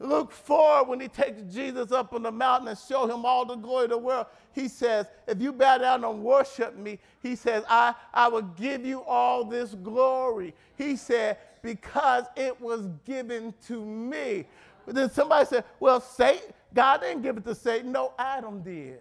Luke 0.00 0.32
4, 0.32 0.84
when 0.84 1.00
he 1.00 1.08
takes 1.08 1.40
Jesus 1.54 1.92
up 1.92 2.12
on 2.12 2.24
the 2.24 2.30
mountain 2.30 2.68
and 2.68 2.78
show 2.78 3.06
him 3.06 3.24
all 3.24 3.44
the 3.44 3.54
glory 3.54 3.84
of 3.84 3.90
the 3.90 3.98
world, 3.98 4.26
he 4.52 4.68
says, 4.68 5.06
if 5.26 5.40
you 5.40 5.52
bow 5.52 5.78
down 5.78 6.04
and 6.04 6.22
worship 6.22 6.76
me, 6.76 6.98
he 7.22 7.36
says, 7.36 7.64
I, 7.68 7.94
I 8.12 8.28
will 8.28 8.42
give 8.42 8.84
you 8.84 9.02
all 9.02 9.44
this 9.44 9.74
glory. 9.74 10.54
He 10.76 10.96
said, 10.96 11.38
because 11.62 12.24
it 12.36 12.60
was 12.60 12.88
given 13.04 13.54
to 13.66 13.84
me. 13.84 14.46
But 14.84 14.94
then 14.94 15.10
somebody 15.10 15.46
said, 15.46 15.64
well, 15.80 16.00
Satan, 16.00 16.52
God 16.74 17.00
didn't 17.00 17.22
give 17.22 17.36
it 17.36 17.44
to 17.44 17.54
Satan. 17.54 17.92
No, 17.92 18.12
Adam 18.18 18.62
did. 18.62 19.00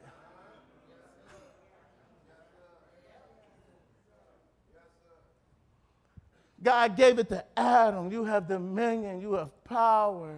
God 6.61 6.95
gave 6.95 7.19
it 7.19 7.27
to 7.29 7.43
Adam. 7.57 8.11
You 8.11 8.23
have 8.23 8.47
dominion, 8.47 9.19
you 9.19 9.33
have 9.33 9.51
power. 9.65 10.33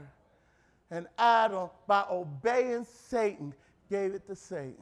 And 0.90 1.08
Adam, 1.18 1.70
by 1.88 2.06
obeying 2.10 2.86
Satan, 3.10 3.54
gave 3.90 4.14
it 4.14 4.26
to 4.28 4.36
Satan. 4.36 4.76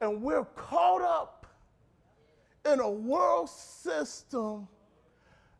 And 0.00 0.20
we're 0.20 0.44
caught 0.44 1.02
up 1.02 1.46
in 2.64 2.80
a 2.80 2.90
world 2.90 3.48
system 3.48 4.66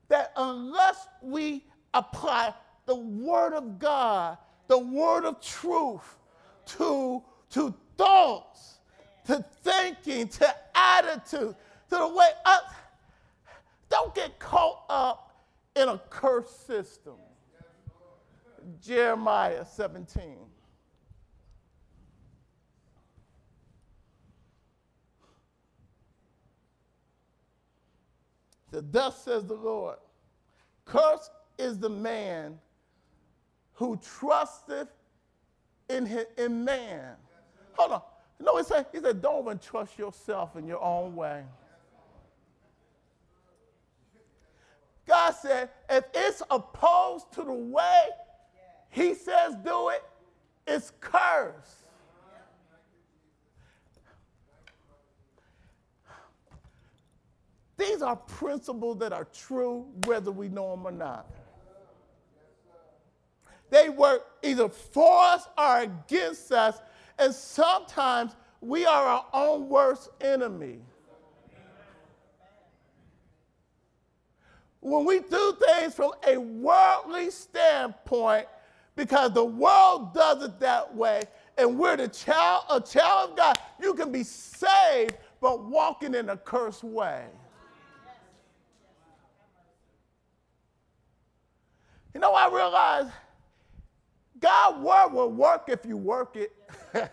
that 0.08 0.32
unless 0.36 1.06
we 1.20 1.64
apply 1.94 2.52
the 2.86 2.96
Word 2.96 3.52
of 3.52 3.78
God, 3.78 4.38
the 4.72 4.78
Word 4.78 5.26
of 5.26 5.38
truth 5.38 6.16
to, 6.64 7.22
to 7.50 7.74
thoughts, 7.98 8.78
to 9.26 9.44
thinking, 9.62 10.26
to 10.28 10.54
attitude, 10.74 11.54
to 11.90 11.96
the 11.96 12.08
way 12.08 12.30
up, 12.46 12.72
don't 13.90 14.14
get 14.14 14.38
caught 14.38 14.86
up 14.88 15.36
in 15.76 15.90
a 15.90 16.00
cursed 16.08 16.66
system. 16.66 17.16
Jeremiah 18.82 19.66
17. 19.66 20.36
So 28.70 28.80
thus 28.90 29.22
says 29.22 29.44
the 29.44 29.52
Lord, 29.52 29.98
cursed 30.86 31.30
is 31.58 31.78
the 31.78 31.90
man 31.90 32.58
who 33.74 33.98
trusteth 34.18 34.88
in, 35.88 36.06
his, 36.06 36.26
in 36.38 36.64
man. 36.64 37.16
Hold 37.74 37.92
on. 37.92 38.02
No, 38.40 38.56
he 38.56 38.64
said? 38.64 38.86
He 38.92 39.00
said, 39.00 39.22
don't 39.22 39.44
even 39.44 39.58
trust 39.58 39.98
yourself 39.98 40.56
in 40.56 40.66
your 40.66 40.82
own 40.82 41.14
way. 41.14 41.44
God 45.06 45.32
said, 45.32 45.70
if 45.90 46.04
it's 46.14 46.42
opposed 46.50 47.32
to 47.32 47.42
the 47.42 47.52
way 47.52 48.08
he 48.90 49.14
says 49.14 49.56
do 49.64 49.88
it, 49.88 50.02
it's 50.66 50.92
cursed. 51.00 51.78
These 57.76 58.02
are 58.02 58.14
principles 58.16 58.98
that 58.98 59.12
are 59.12 59.26
true 59.32 59.86
whether 60.04 60.30
we 60.30 60.48
know 60.48 60.70
them 60.70 60.86
or 60.86 60.92
not. 60.92 61.28
They 63.72 63.88
work 63.88 64.26
either 64.42 64.68
for 64.68 65.22
us 65.22 65.48
or 65.56 65.78
against 65.78 66.52
us, 66.52 66.78
and 67.18 67.34
sometimes 67.34 68.36
we 68.60 68.84
are 68.84 69.06
our 69.06 69.26
own 69.32 69.66
worst 69.70 70.10
enemy. 70.20 70.80
When 74.80 75.06
we 75.06 75.20
do 75.20 75.56
things 75.66 75.94
from 75.94 76.12
a 76.28 76.36
worldly 76.36 77.30
standpoint, 77.30 78.46
because 78.94 79.32
the 79.32 79.44
world 79.44 80.12
does 80.12 80.42
it 80.42 80.60
that 80.60 80.94
way, 80.94 81.22
and 81.56 81.78
we're 81.78 81.96
the 81.96 82.08
child, 82.08 82.64
a 82.68 82.78
child 82.78 83.30
of 83.30 83.36
God, 83.38 83.56
you 83.80 83.94
can 83.94 84.12
be 84.12 84.22
saved 84.22 85.16
but 85.40 85.64
walking 85.64 86.14
in 86.14 86.28
a 86.28 86.36
cursed 86.36 86.84
way. 86.84 87.24
You 92.12 92.20
know, 92.20 92.34
I 92.34 92.54
realize 92.54 93.10
God 94.42 94.82
word 94.82 95.12
will 95.12 95.30
work 95.30 95.64
if 95.68 95.86
you 95.86 95.96
work 95.96 96.36
it. 96.36 96.52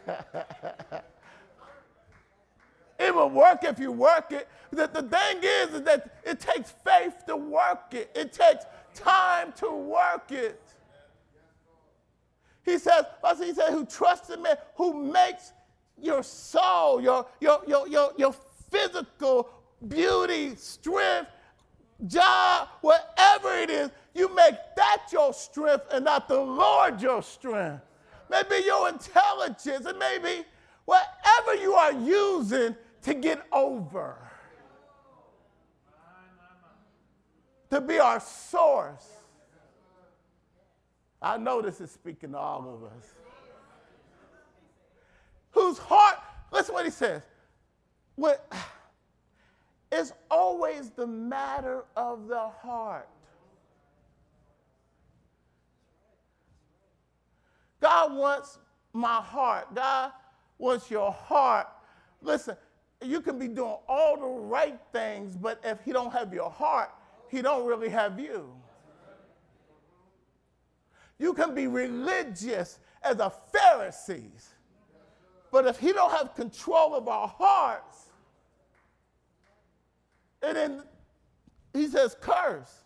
it 3.00 3.16
will 3.16 3.30
work 3.30 3.64
if 3.64 3.80
you 3.80 3.92
work 3.92 4.32
it. 4.32 4.50
The, 4.72 4.88
the 4.88 5.04
thing 5.04 5.38
is, 5.44 5.76
is 5.76 5.84
that 5.84 6.18
it 6.26 6.40
takes 6.40 6.72
faith 6.84 7.24
to 7.28 7.38
work 7.38 7.94
it. 7.94 8.12
It 8.16 8.34
takes 8.34 8.66
time 8.96 9.54
to 9.58 9.72
work 9.72 10.32
it. 10.32 10.60
He 12.66 12.78
says, 12.78 13.06
he 13.40 13.54
said, 13.54 13.70
who 13.72 13.86
trusts 13.86 14.30
in 14.32 14.42
me, 14.42 14.50
who 14.76 15.12
makes 15.12 15.54
your 16.02 16.24
soul, 16.24 17.00
your, 17.02 17.28
your, 17.40 17.62
your, 17.68 17.88
your, 17.88 18.12
your 18.18 18.34
physical 18.72 19.50
beauty, 19.88 20.56
strength, 20.56 21.30
job, 22.08 22.70
whatever 22.82 23.56
it 23.56 23.70
is, 23.70 23.90
you 24.14 24.34
make 24.36 24.56
that 24.76 25.04
your 25.12 25.34
strength 25.34 25.86
and 25.92 26.06
not 26.06 26.28
the 26.28 26.40
Lord 26.40 27.02
your 27.02 27.22
strength. 27.22 27.84
Maybe 28.30 28.64
your 28.66 28.90
intelligence, 28.90 29.86
and 29.86 29.98
maybe 29.98 30.46
whatever 30.86 31.56
you 31.56 31.74
are 31.74 31.94
using 31.94 32.76
to 33.02 33.14
get 33.14 33.46
over. 33.52 34.18
To 37.72 37.82
be 37.82 38.00
our 38.00 38.20
source. 38.20 39.08
I 41.22 41.38
know 41.38 41.62
this 41.62 41.82
is 41.82 41.92
speaking 41.92 42.32
to 42.32 42.38
all 42.38 42.74
of 42.74 42.84
us. 42.84 43.06
Whose 45.52 45.78
heart, 45.78 46.20
listen 46.52 46.74
what 46.74 46.86
he 46.86 46.92
says. 46.92 47.22
What, 48.16 48.52
it's 49.92 50.14
always 50.30 50.92
the 50.92 51.08
matter 51.08 51.86
of 51.96 52.28
the 52.28 52.50
heart. 52.62 53.10
God 57.82 58.14
wants 58.14 58.60
my 58.94 59.16
heart. 59.22 59.74
God 59.74 60.12
wants 60.58 60.92
your 60.92 61.12
heart. 61.12 61.68
Listen, 62.22 62.56
you 63.02 63.22
can 63.22 63.40
be 63.40 63.48
doing 63.48 63.78
all 63.88 64.18
the 64.18 64.28
right 64.28 64.80
things, 64.92 65.36
but 65.36 65.60
if 65.64 65.80
he 65.84 65.92
don't 65.92 66.12
have 66.12 66.34
your 66.34 66.52
heart, 66.52 66.92
he 67.30 67.42
don't 67.42 67.66
really 67.66 67.90
have 67.90 68.20
you. 68.20 68.50
You 71.18 71.34
can 71.34 71.54
be 71.54 71.68
religious 71.68 72.80
as 73.04 73.20
a 73.20 73.32
Pharisees, 73.54 74.50
but 75.52 75.66
if 75.66 75.80
he 75.80 75.94
don't 75.94 76.12
have 76.12 76.36
control 76.36 76.96
of 76.96 77.08
our 77.08 77.28
hearts, 77.28 78.09
and 80.42 80.56
then 80.56 80.84
he 81.74 81.88
says, 81.88 82.16
curse. 82.20 82.84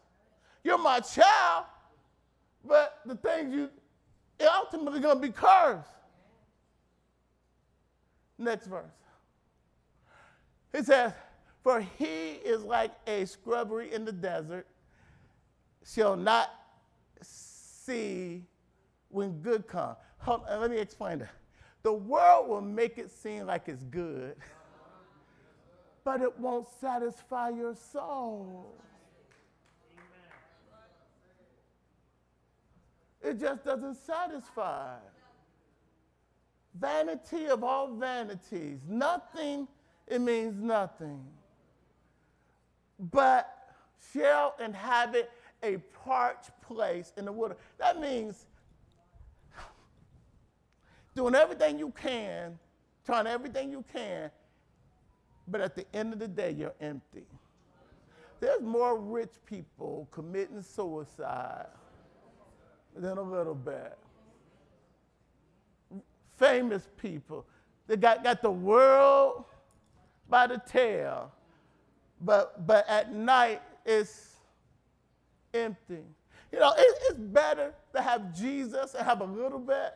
You're 0.63 0.77
my 0.77 0.99
child, 0.99 1.65
but 2.65 2.99
the 3.05 3.15
things 3.15 3.53
you 3.53 3.69
ultimately 4.41 4.99
going 4.99 5.21
to 5.21 5.21
be 5.21 5.33
cursed. 5.33 5.89
Next 8.37 8.67
verse. 8.67 8.91
He 10.75 10.83
says, 10.83 11.13
For 11.63 11.81
he 11.81 12.31
is 12.43 12.63
like 12.63 12.91
a 13.07 13.25
scrubbery 13.25 13.93
in 13.93 14.05
the 14.05 14.11
desert, 14.11 14.67
shall 15.85 16.15
not 16.15 16.49
see 17.21 18.43
when 19.09 19.39
good 19.41 19.67
comes. 19.67 19.97
Let 20.27 20.71
me 20.71 20.77
explain 20.77 21.19
that. 21.19 21.29
The 21.83 21.93
world 21.93 22.47
will 22.47 22.61
make 22.61 22.97
it 22.97 23.11
seem 23.11 23.45
like 23.45 23.67
it's 23.67 23.83
good, 23.83 24.37
but 26.03 26.21
it 26.21 26.37
won't 26.39 26.67
satisfy 26.81 27.49
your 27.49 27.75
soul. 27.75 28.75
It 33.21 33.39
just 33.39 33.63
doesn't 33.63 33.95
satisfy. 33.95 34.95
Vanity 36.75 37.45
of 37.45 37.63
all 37.63 37.95
vanities. 37.95 38.79
Nothing, 38.87 39.67
it 40.07 40.19
means 40.19 40.61
nothing. 40.61 41.23
But 42.99 43.49
shall 44.11 44.55
inhabit 44.63 45.31
a 45.61 45.77
parched 46.03 46.49
place 46.61 47.13
in 47.15 47.23
the 47.25 47.31
water. 47.31 47.55
That 47.77 47.99
means 48.01 48.45
doing 51.15 51.35
everything 51.35 51.79
you 51.79 51.91
can, 51.91 52.59
trying 53.05 53.27
everything 53.27 53.71
you 53.71 53.85
can, 53.93 54.29
but 55.47 55.61
at 55.61 55.75
the 55.75 55.85
end 55.93 56.13
of 56.13 56.19
the 56.19 56.27
day, 56.27 56.51
you're 56.51 56.73
empty. 56.79 57.25
There's 58.39 58.61
more 58.61 58.99
rich 58.99 59.31
people 59.45 60.07
committing 60.11 60.61
suicide 60.61 61.67
than 62.95 63.17
a 63.17 63.21
little 63.21 63.55
bit. 63.55 63.97
Famous 66.37 66.89
people. 66.97 67.45
They 67.87 67.95
got, 67.95 68.23
got 68.23 68.41
the 68.41 68.51
world 68.51 69.45
by 70.29 70.47
the 70.47 70.61
tail, 70.65 71.31
but, 72.21 72.65
but 72.65 72.87
at 72.89 73.13
night 73.13 73.61
it's 73.85 74.35
empty. 75.53 76.03
You 76.51 76.59
know, 76.59 76.73
it, 76.77 76.97
it's 77.09 77.19
better 77.19 77.73
to 77.93 78.01
have 78.01 78.37
Jesus 78.37 78.93
and 78.93 79.05
have 79.05 79.21
a 79.21 79.25
little 79.25 79.59
bit 79.59 79.93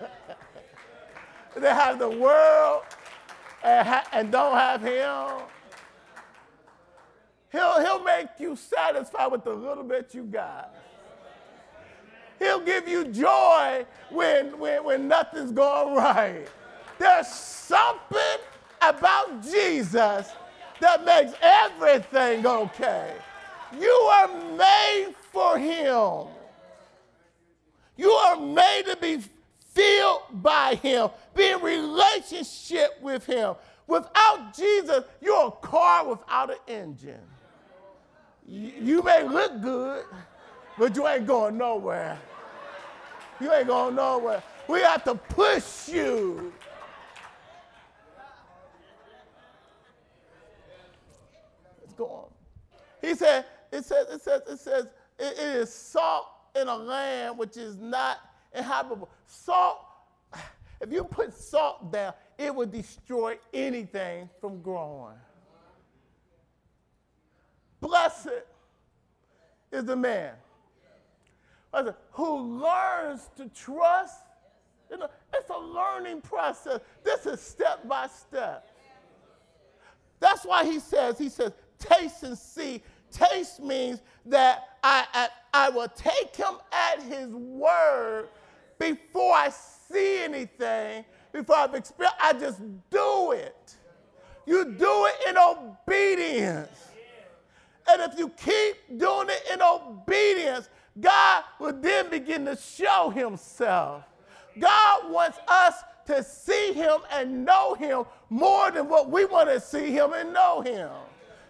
than 1.54 1.64
have 1.64 1.98
the 1.98 2.10
world 2.10 2.82
and, 3.62 3.86
ha- 3.86 4.06
and 4.12 4.30
don't 4.30 4.56
have 4.56 4.82
Him. 4.82 5.46
He'll, 7.52 7.80
he'll 7.80 8.04
make 8.04 8.28
you 8.38 8.56
satisfied 8.56 9.32
with 9.32 9.44
the 9.44 9.52
little 9.52 9.82
bit 9.82 10.14
you 10.14 10.22
got. 10.24 10.74
He'll 12.38 12.60
give 12.60 12.88
you 12.88 13.06
joy 13.06 13.84
when, 14.08 14.58
when, 14.58 14.84
when 14.84 15.08
nothing's 15.08 15.52
going 15.52 15.94
right. 15.94 16.46
There's 16.98 17.28
something 17.28 18.38
about 18.80 19.42
Jesus 19.42 20.30
that 20.80 21.04
makes 21.04 21.32
everything 21.42 22.46
okay. 22.46 23.14
You 23.78 23.90
are 23.90 24.28
made 24.56 25.14
for 25.32 25.58
him. 25.58 26.28
You 27.96 28.10
are 28.10 28.36
made 28.36 28.84
to 28.86 28.96
be 28.96 29.20
filled 29.80 30.42
by 30.42 30.74
him, 30.76 31.08
be 31.34 31.50
in 31.50 31.60
relationship 31.62 33.00
with 33.00 33.24
him. 33.24 33.54
Without 33.86 34.54
Jesus, 34.54 35.04
you're 35.20 35.48
a 35.48 35.66
car 35.66 36.06
without 36.06 36.50
an 36.50 36.58
engine. 36.68 37.20
You 38.46 39.02
may 39.02 39.26
look 39.26 39.60
good, 39.62 40.04
but 40.78 40.94
you 40.94 41.06
ain't 41.06 41.26
going 41.26 41.56
nowhere. 41.56 42.18
You 43.40 43.52
ain't 43.52 43.68
going 43.68 43.94
nowhere. 43.94 44.42
We 44.68 44.80
have 44.80 45.02
to 45.04 45.14
push 45.14 45.88
you. 45.88 46.52
Let's 51.80 51.94
go 51.94 52.06
on. 52.06 52.28
He 53.00 53.14
said, 53.14 53.46
it 53.72 53.84
says, 53.84 54.06
it 54.10 54.22
says, 54.22 54.42
it 54.48 54.58
says, 54.58 54.86
it 55.18 55.38
is 55.38 55.72
salt 55.72 56.26
in 56.54 56.68
a 56.68 56.76
land 56.76 57.38
which 57.38 57.56
is 57.56 57.76
not 57.76 58.18
inhabitable. 58.54 59.08
Salt, 59.30 59.86
if 60.80 60.92
you 60.92 61.04
put 61.04 61.32
salt 61.32 61.92
there, 61.92 62.14
it 62.36 62.52
would 62.52 62.72
destroy 62.72 63.38
anything 63.54 64.28
from 64.40 64.60
growing. 64.60 65.14
Blessed 67.80 68.42
is 69.70 69.84
the 69.84 69.96
man 69.96 70.32
who 72.12 72.60
learns 72.60 73.30
to 73.36 73.48
trust. 73.50 74.22
You 74.90 74.98
know, 74.98 75.08
it's 75.32 75.48
a 75.48 75.58
learning 75.58 76.22
process. 76.22 76.80
This 77.04 77.24
is 77.26 77.40
step 77.40 77.86
by 77.86 78.08
step. 78.08 78.68
That's 80.18 80.44
why 80.44 80.64
he 80.64 80.80
says, 80.80 81.16
he 81.16 81.28
says, 81.28 81.52
taste 81.78 82.24
and 82.24 82.36
see. 82.36 82.82
Taste 83.12 83.60
means 83.60 84.02
that 84.26 84.78
I, 84.82 85.06
I, 85.14 85.28
I 85.54 85.70
will 85.70 85.88
take 85.88 86.34
him 86.34 86.56
at 86.72 87.02
his 87.02 87.30
word 87.30 88.28
before 88.80 89.34
I 89.34 89.50
see 89.50 90.24
anything, 90.24 91.04
before 91.32 91.56
I've 91.56 91.74
experienced, 91.74 92.18
I 92.20 92.32
just 92.32 92.60
do 92.90 93.32
it. 93.32 93.76
You 94.46 94.64
do 94.64 95.06
it 95.06 95.28
in 95.28 95.36
obedience. 95.38 96.88
And 97.88 98.02
if 98.10 98.18
you 98.18 98.28
keep 98.30 98.98
doing 98.98 99.28
it 99.30 99.42
in 99.52 99.60
obedience, 99.62 100.68
God 101.00 101.44
will 101.60 101.74
then 101.74 102.10
begin 102.10 102.44
to 102.46 102.56
show 102.56 103.10
himself. 103.10 104.04
God 104.58 105.10
wants 105.10 105.38
us 105.46 105.74
to 106.06 106.24
see 106.24 106.72
him 106.72 106.98
and 107.12 107.44
know 107.44 107.74
him 107.74 108.04
more 108.30 108.70
than 108.70 108.88
what 108.88 109.10
we 109.10 109.24
want 109.24 109.48
to 109.48 109.60
see 109.60 109.92
him 109.92 110.12
and 110.14 110.32
know 110.32 110.62
him. 110.62 110.88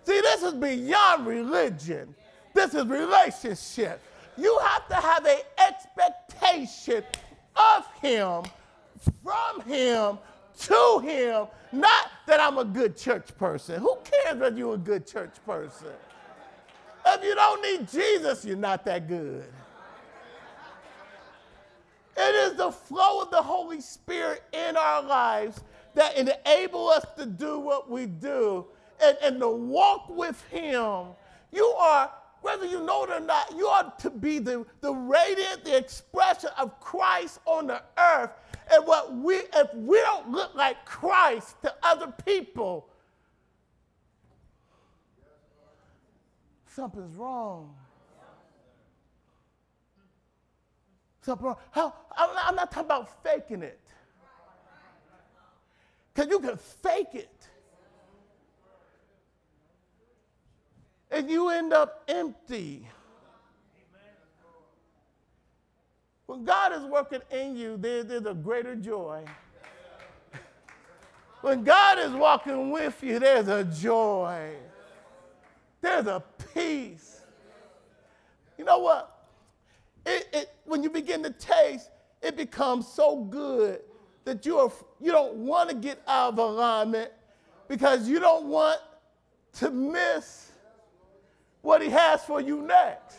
See, 0.05 0.21
this 0.21 0.43
is 0.43 0.55
beyond 0.55 1.27
religion. 1.27 2.15
This 2.55 2.75
is 2.75 2.87
relationship. 2.87 4.03
You 4.41 4.59
have 4.63 4.89
to 4.89 4.95
have 4.95 5.27
an 5.27 5.39
expectation 5.69 7.05
of 7.57 7.87
him, 8.01 8.43
from 9.23 9.61
him, 9.67 10.19
to 10.61 10.99
him. 11.05 11.47
Not 11.73 12.11
that 12.27 12.41
I'm 12.41 12.59
a 12.59 12.65
good 12.65 12.97
church 12.97 13.37
person. 13.37 13.81
Who 13.81 13.99
cares 14.05 14.39
whether 14.39 14.57
you're 14.57 14.75
a 14.75 14.79
good 14.79 15.07
church 15.07 15.35
person? 15.45 15.93
If 17.07 17.25
you 17.25 17.35
don't 17.35 17.63
need 17.63 17.89
Jesus, 17.89 18.45
you're 18.45 18.57
not 18.57 18.85
that 18.85 19.09
good. 19.09 19.45
It 22.17 22.35
is 22.35 22.57
the 22.57 22.71
flow 22.71 23.23
of 23.23 23.31
the 23.31 23.43
Holy 23.43 23.81
Spirit 23.81 24.43
in 24.53 24.77
our 24.77 25.03
lives 25.03 25.61
that 25.95 26.17
enable 26.17 26.89
us 26.89 27.05
to 27.17 27.27
do 27.27 27.59
what 27.59 27.91
we 27.91 28.07
do 28.07 28.67
and, 29.03 29.17
and 29.23 29.41
to 29.41 29.49
walk 29.49 30.09
with 30.09 30.43
Him. 30.49 31.07
You 31.53 31.65
are, 31.65 32.11
whether 32.43 32.67
you 32.67 32.85
know 32.85 33.05
it 33.05 33.11
or 33.11 33.21
not, 33.21 33.55
you 33.57 33.67
are 33.67 33.93
to 33.99 34.11
be 34.11 34.39
the, 34.39 34.65
the 34.81 34.93
radiant, 34.93 35.65
the 35.65 35.77
expression 35.77 36.51
of 36.59 36.79
Christ 36.81 37.39
on 37.45 37.67
the 37.67 37.83
earth. 37.99 38.31
And 38.73 38.87
what 38.87 39.15
we, 39.15 39.35
if 39.35 39.75
we 39.75 39.99
don't 39.99 40.31
look 40.31 40.55
like 40.55 40.85
Christ 40.85 41.61
to 41.63 41.75
other 41.83 42.13
people, 42.25 42.89
something's 46.67 47.17
wrong. 47.17 47.75
Something 51.23 51.47
wrong. 51.47 51.57
How, 51.73 51.93
I'm, 52.17 52.35
not, 52.35 52.45
I'm 52.47 52.55
not 52.55 52.73
talking 52.73 52.87
about 52.87 53.23
faking 53.23 53.63
it. 53.63 53.81
Because 56.15 56.31
you 56.31 56.41
can 56.41 56.57
fake 56.57 57.15
it. 57.15 57.50
And 61.11 61.31
you 61.31 61.49
end 61.49 61.73
up 61.73 62.05
empty. 62.09 62.87
When 66.27 66.45
God 66.45 66.73
is 66.73 66.85
working 66.85 67.21
in 67.33 67.57
you, 67.57 67.77
there, 67.77 68.05
there's 68.05 68.27
a 68.27 68.35
greater 68.35 68.77
joy. 68.77 69.25
When 71.41 71.65
God 71.65 71.99
is 71.99 72.13
walking 72.13 72.71
with 72.71 73.03
you, 73.03 73.19
there's 73.19 73.49
a 73.49 73.65
joy. 73.65 74.53
There's 75.81 76.07
a 76.07 76.23
peace. 76.55 77.23
You 78.59 78.65
know 78.65 78.79
what? 78.79 79.27
It, 80.05 80.29
it, 80.33 80.55
when 80.65 80.83
you 80.83 80.91
begin 80.91 81.23
to 81.23 81.31
taste, 81.31 81.91
it 82.23 82.37
becomes 82.37 82.87
so 82.87 83.25
good 83.25 83.81
that 84.25 84.45
you, 84.45 84.59
are, 84.59 84.71
you 85.01 85.11
don't 85.11 85.35
want 85.35 85.71
to 85.71 85.75
get 85.75 86.03
out 86.07 86.35
of 86.35 86.39
alignment 86.39 87.11
because 87.69 88.09
you 88.09 88.21
don't 88.21 88.47
want 88.47 88.81
to 89.55 89.71
miss 89.71 90.50
what 91.63 91.83
he 91.83 91.91
has 91.91 92.25
for 92.25 92.41
you 92.41 92.63
next. 92.63 93.17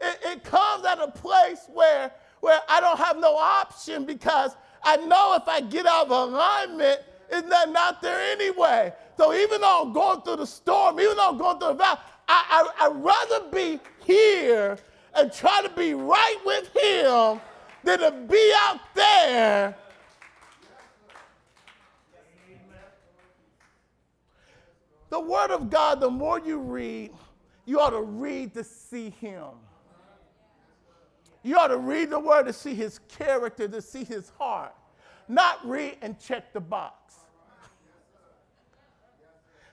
It, 0.00 0.18
it 0.24 0.44
comes 0.44 0.84
at 0.84 0.98
a 0.98 1.10
place 1.10 1.68
where, 1.72 2.12
where 2.40 2.60
I 2.68 2.80
don't 2.80 2.98
have 2.98 3.18
no 3.18 3.36
option 3.36 4.04
because 4.04 4.52
I 4.82 4.96
know 4.96 5.34
if 5.34 5.48
I 5.48 5.60
get 5.60 5.86
out 5.86 6.06
of 6.06 6.10
alignment, 6.10 7.00
it's 7.30 7.48
not, 7.48 7.70
not 7.70 8.02
there 8.02 8.20
anyway. 8.32 8.92
So 9.16 9.32
even 9.32 9.60
though 9.60 9.82
I'm 9.82 9.92
going 9.92 10.20
through 10.22 10.36
the 10.36 10.46
storm, 10.46 11.00
even 11.00 11.16
though 11.16 11.30
I'm 11.30 11.38
going 11.38 11.58
through 11.58 11.68
the 11.68 11.74
valley, 11.74 11.98
I, 12.28 12.68
I, 12.78 12.86
I'd 12.86 12.96
rather 12.96 13.50
be 13.50 13.80
here 14.04 14.78
and 15.14 15.32
try 15.32 15.62
to 15.62 15.70
be 15.70 15.94
right 15.94 16.36
with 16.44 16.68
him 16.76 17.40
than 17.82 18.00
to 18.00 18.10
be 18.28 18.52
out 18.62 18.80
there. 18.94 19.76
The 25.08 25.20
Word 25.20 25.50
of 25.50 25.70
God, 25.70 26.00
the 26.00 26.10
more 26.10 26.40
you 26.40 26.58
read, 26.58 27.12
you 27.64 27.80
ought 27.80 27.90
to 27.90 28.02
read 28.02 28.54
to 28.54 28.64
see 28.64 29.10
Him. 29.10 29.44
You 31.42 31.56
ought 31.58 31.68
to 31.68 31.78
read 31.78 32.10
the 32.10 32.18
Word 32.18 32.46
to 32.46 32.52
see 32.52 32.74
His 32.74 33.00
character, 33.08 33.68
to 33.68 33.80
see 33.80 34.04
His 34.04 34.30
heart, 34.38 34.74
not 35.28 35.64
read 35.66 35.98
and 36.02 36.18
check 36.18 36.52
the 36.52 36.60
box. 36.60 37.14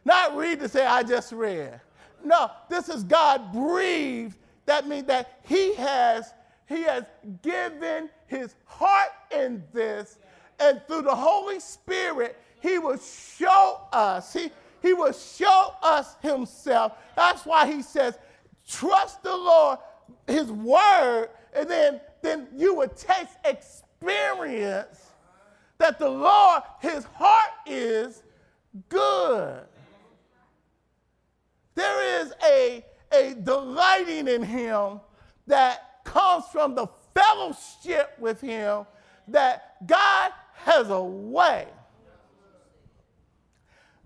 Not 0.06 0.36
read 0.36 0.60
to 0.60 0.70
say, 0.70 0.86
I 0.86 1.02
just 1.04 1.32
read. 1.32 1.80
No, 2.24 2.52
this 2.70 2.90
is 2.90 3.04
God 3.04 3.52
breathed. 3.54 4.38
That 4.66 4.88
means 4.88 5.08
that 5.08 5.40
He 5.48 5.74
has, 5.76 6.34
He 6.68 6.84
has 6.84 7.06
given 7.42 8.10
His 8.28 8.56
heart 8.66 9.10
in 9.36 9.64
this, 9.74 10.18
and 10.60 10.82
through 10.88 11.04
the 11.04 11.16
Holy 11.16 11.60
Spirit, 11.60 12.40
He 12.62 12.80
will 12.80 12.98
show 12.98 13.82
us. 13.92 14.34
He, 14.34 14.52
he 14.84 14.94
will 14.94 15.14
show 15.14 15.74
us 15.82 16.18
Himself. 16.22 16.92
That's 17.16 17.46
why 17.46 17.66
He 17.72 17.82
says, 17.82 18.20
trust 18.68 19.24
the 19.24 19.36
Lord, 19.36 19.80
His 20.28 20.52
word, 20.52 21.30
and 21.56 21.70
then, 21.70 22.02
then 22.22 22.48
you 22.56 22.76
will 22.76 22.90
taste 22.90 23.38
experience 23.46 25.12
that 25.78 25.98
the 25.98 26.10
Lord, 26.10 26.64
His 26.82 27.06
heart 27.06 27.52
is 27.66 28.24
good. 28.90 29.62
There 31.76 32.22
is 32.22 32.34
a, 32.46 32.86
a 33.12 33.36
delighting 33.36 34.28
in 34.28 34.44
him 34.44 35.00
that 35.48 36.04
comes 36.04 36.46
from 36.52 36.76
the 36.76 36.88
fellowship 37.16 38.16
with 38.20 38.40
him 38.42 38.86
that 39.30 39.88
God 39.88 40.32
has 40.54 40.90
a 40.92 41.02
way 41.02 41.68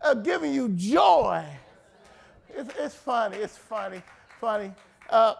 of 0.02 0.24
giving 0.24 0.54
you 0.54 0.70
joy. 0.70 1.44
It's, 2.50 2.74
it's 2.78 2.96
funny, 2.96 3.38
it's 3.38 3.58
funny, 3.58 4.02
funny. 4.40 4.72
Uh, 5.10 5.36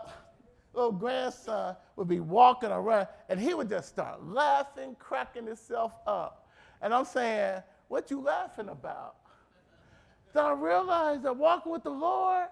little 0.74 0.92
grandson 0.92 1.76
would 1.96 2.08
be 2.08 2.20
walking 2.20 2.70
around 2.70 3.08
and 3.30 3.40
he 3.40 3.54
would 3.54 3.70
just 3.70 3.90
start 3.90 4.24
laughing, 4.26 4.96
cracking 5.00 5.46
himself 5.46 5.94
up. 6.06 6.48
And 6.82 6.94
I'm 6.94 7.06
saying, 7.06 7.64
what 7.88 8.12
you 8.12 8.22
laughing 8.22 8.70
about? 8.70 9.16
Then 10.34 10.46
I 10.46 10.52
realized 10.52 11.24
that 11.24 11.36
walking 11.36 11.72
with 11.72 11.84
the 11.84 11.90
Lord, 11.90 12.48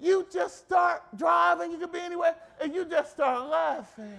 you 0.00 0.26
just 0.32 0.58
start 0.58 1.02
driving, 1.16 1.70
you 1.70 1.78
could 1.78 1.92
be 1.92 2.00
anywhere, 2.00 2.34
and 2.60 2.74
you 2.74 2.84
just 2.84 3.12
start 3.12 3.48
laughing. 3.48 4.18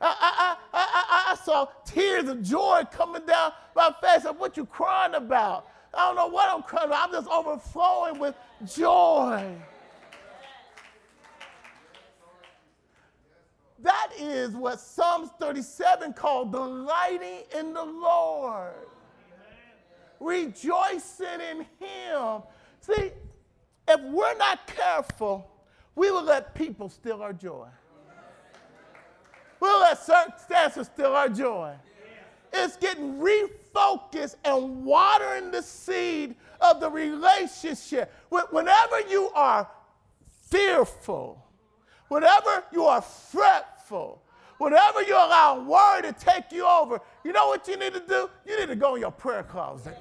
I, 0.00 0.56
I, 0.72 0.78
I, 0.78 1.32
I, 1.32 1.36
saw 1.36 1.66
tears 1.84 2.28
of 2.28 2.42
joy 2.42 2.82
coming 2.92 3.26
down 3.26 3.52
my 3.74 3.92
face. 4.00 4.22
Said, 4.22 4.38
what 4.38 4.56
you 4.56 4.64
crying 4.64 5.14
about? 5.14 5.66
I 5.92 6.06
don't 6.06 6.16
know 6.16 6.28
what 6.28 6.48
I'm 6.48 6.62
crying 6.62 6.86
about. 6.86 7.08
I'm 7.08 7.12
just 7.12 7.28
overflowing 7.28 8.20
with 8.20 8.36
joy. 8.64 9.56
That 13.80 14.10
is 14.18 14.50
what 14.50 14.80
Psalms 14.80 15.30
37 15.40 16.12
called 16.12 16.52
delighting 16.52 17.42
in 17.56 17.72
the 17.72 17.84
Lord 17.84 18.74
rejoicing 20.20 21.40
in 21.50 21.66
Him. 21.78 22.42
See, 22.80 23.12
if 23.88 24.00
we're 24.00 24.36
not 24.36 24.66
careful, 24.66 25.50
we 25.94 26.10
will 26.10 26.22
let 26.22 26.54
people 26.54 26.88
steal 26.88 27.22
our 27.22 27.32
joy. 27.32 27.68
We'll 29.60 29.80
let 29.80 29.98
circumstances 29.98 30.88
steal 30.92 31.12
our 31.12 31.28
joy. 31.28 31.74
it's 32.52 32.76
getting 32.76 33.14
refocused 33.14 34.36
and 34.44 34.84
watering 34.84 35.50
the 35.50 35.62
seed 35.62 36.34
of 36.60 36.80
the 36.80 36.90
relationship. 36.90 38.12
Whenever 38.30 39.00
you 39.08 39.30
are 39.34 39.68
fearful, 40.50 41.44
whenever 42.08 42.64
you 42.72 42.84
are 42.84 43.02
fretful, 43.02 44.22
whenever 44.58 45.02
you 45.02 45.14
allow 45.14 45.60
worry 45.60 46.02
to 46.02 46.12
take 46.12 46.50
you 46.52 46.66
over, 46.66 47.00
you 47.24 47.32
know 47.32 47.48
what 47.48 47.66
you 47.68 47.76
need 47.76 47.94
to 47.94 48.00
do? 48.00 48.30
You 48.46 48.58
need 48.60 48.68
to 48.68 48.76
go 48.76 48.94
in 48.94 49.02
your 49.02 49.10
prayer 49.12 49.42
closet. 49.42 49.96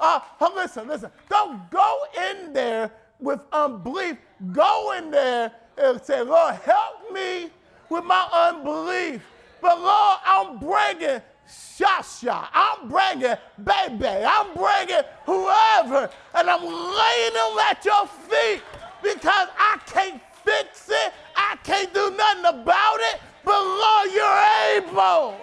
Uh, 0.00 0.20
listen, 0.54 0.86
listen. 0.86 1.10
Don't 1.28 1.70
go 1.70 1.98
in 2.30 2.52
there 2.52 2.92
with 3.18 3.40
unbelief. 3.52 4.16
Go 4.52 4.92
in 4.96 5.10
there 5.10 5.52
and 5.76 6.00
say, 6.02 6.22
Lord, 6.22 6.54
help 6.56 7.12
me 7.12 7.50
with 7.88 8.04
my 8.04 8.28
unbelief. 8.32 9.22
But 9.60 9.80
Lord, 9.80 10.18
I'm 10.24 10.58
bringing 10.58 11.22
Shasha. 11.48 12.48
I'm 12.52 12.88
bringing 12.88 13.36
Baby. 13.62 14.24
I'm 14.24 14.54
bringing 14.54 15.02
whoever. 15.24 16.10
And 16.34 16.50
I'm 16.50 16.62
laying 16.62 17.34
them 17.34 17.58
at 17.70 17.84
your 17.84 18.06
feet 18.06 18.62
because 19.02 19.48
I 19.58 19.78
can't 19.86 20.20
fix 20.44 20.88
it. 20.88 21.12
I 21.36 21.56
can't 21.64 21.92
do 21.92 22.10
nothing 22.16 22.60
about 22.60 22.98
it. 23.00 23.20
But 23.44 23.62
Lord, 23.62 24.08
you're 24.12 24.92
able. 24.92 25.36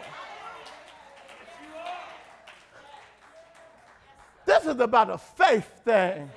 This 4.46 4.66
is 4.66 4.80
about 4.80 5.10
a 5.10 5.18
faith 5.18 5.68
thing. 5.84 6.30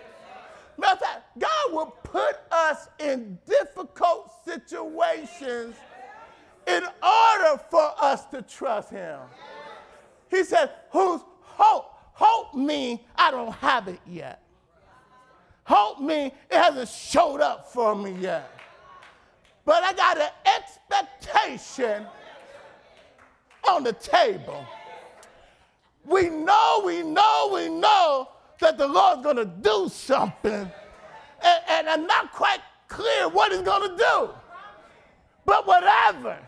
Matter 0.78 0.92
of 0.92 1.00
fact, 1.00 1.38
God 1.38 1.72
will 1.72 1.94
put 2.04 2.36
us 2.50 2.88
in 2.98 3.38
difficult 3.46 4.32
situations 4.44 5.74
in 6.68 6.84
order 6.84 7.62
for 7.70 7.94
us 8.00 8.26
to 8.26 8.42
trust 8.42 8.90
Him. 8.90 9.18
He 10.30 10.44
said, 10.44 10.70
Whose 10.90 11.22
hope? 11.40 11.94
Hope 12.12 12.54
me 12.54 13.06
I 13.14 13.30
don't 13.30 13.54
have 13.54 13.88
it 13.88 14.00
yet. 14.06 14.42
Hope 15.64 16.00
me 16.00 16.26
it 16.50 16.56
hasn't 16.56 16.88
showed 16.88 17.40
up 17.40 17.72
for 17.72 17.94
me 17.94 18.12
yet. 18.20 18.50
But 19.64 19.84
I 19.84 19.92
got 19.92 20.18
an 20.18 20.30
expectation 20.56 22.06
on 23.68 23.84
the 23.84 23.92
table. 23.92 24.64
We 26.04 26.28
know, 26.28 26.82
we 26.84 27.02
know, 27.02 27.50
we 27.52 27.68
know 27.68 28.30
that 28.60 28.78
the 28.78 28.88
Lord's 28.88 29.22
to 29.36 29.44
do 29.44 29.88
something. 29.88 30.52
And, 31.42 31.62
and 31.68 31.88
I'm 31.88 32.06
not 32.06 32.32
quite 32.32 32.60
clear 32.88 33.28
what 33.28 33.52
he's 33.52 33.62
to 33.90 33.96
do. 33.96 34.30
But 35.44 35.66
whatever 35.66 36.38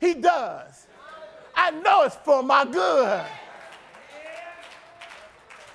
he 0.00 0.14
does, 0.14 0.86
I 1.54 1.70
know 1.70 2.02
it's 2.02 2.16
for 2.16 2.42
my 2.42 2.64
good. 2.64 3.24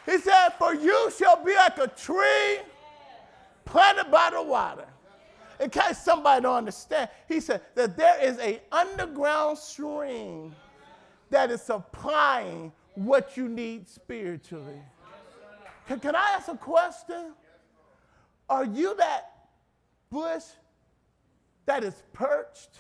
He 0.05 0.17
said, 0.17 0.49
For 0.57 0.73
you 0.73 1.12
shall 1.17 1.43
be 1.43 1.55
like 1.55 1.77
a 1.77 1.88
tree 1.88 2.60
planted 3.65 4.12
by 4.12 4.31
the 4.34 4.41
water. 4.41 4.88
In 5.60 5.69
case 5.69 5.99
somebody 5.99 6.41
don't 6.41 6.55
understand, 6.55 7.10
he 7.27 7.39
said 7.39 7.62
that 7.75 7.95
there 7.95 8.21
is 8.21 8.39
a 8.39 8.62
underground 8.71 9.57
stream 9.57 10.55
that 11.29 11.51
is 11.51 11.62
supplying 11.62 12.71
what 12.95 13.38
you 13.38 13.47
need 13.47 13.88
spiritually. 13.88 14.81
Can, 15.88 15.99
can 15.99 16.15
I 16.15 16.36
ask 16.36 16.47
a 16.47 16.57
question? 16.57 17.34
Are 18.49 18.65
you 18.65 18.95
that 18.97 19.31
bush 20.10 20.43
that 21.65 21.84
is 21.84 22.03
perched, 22.12 22.79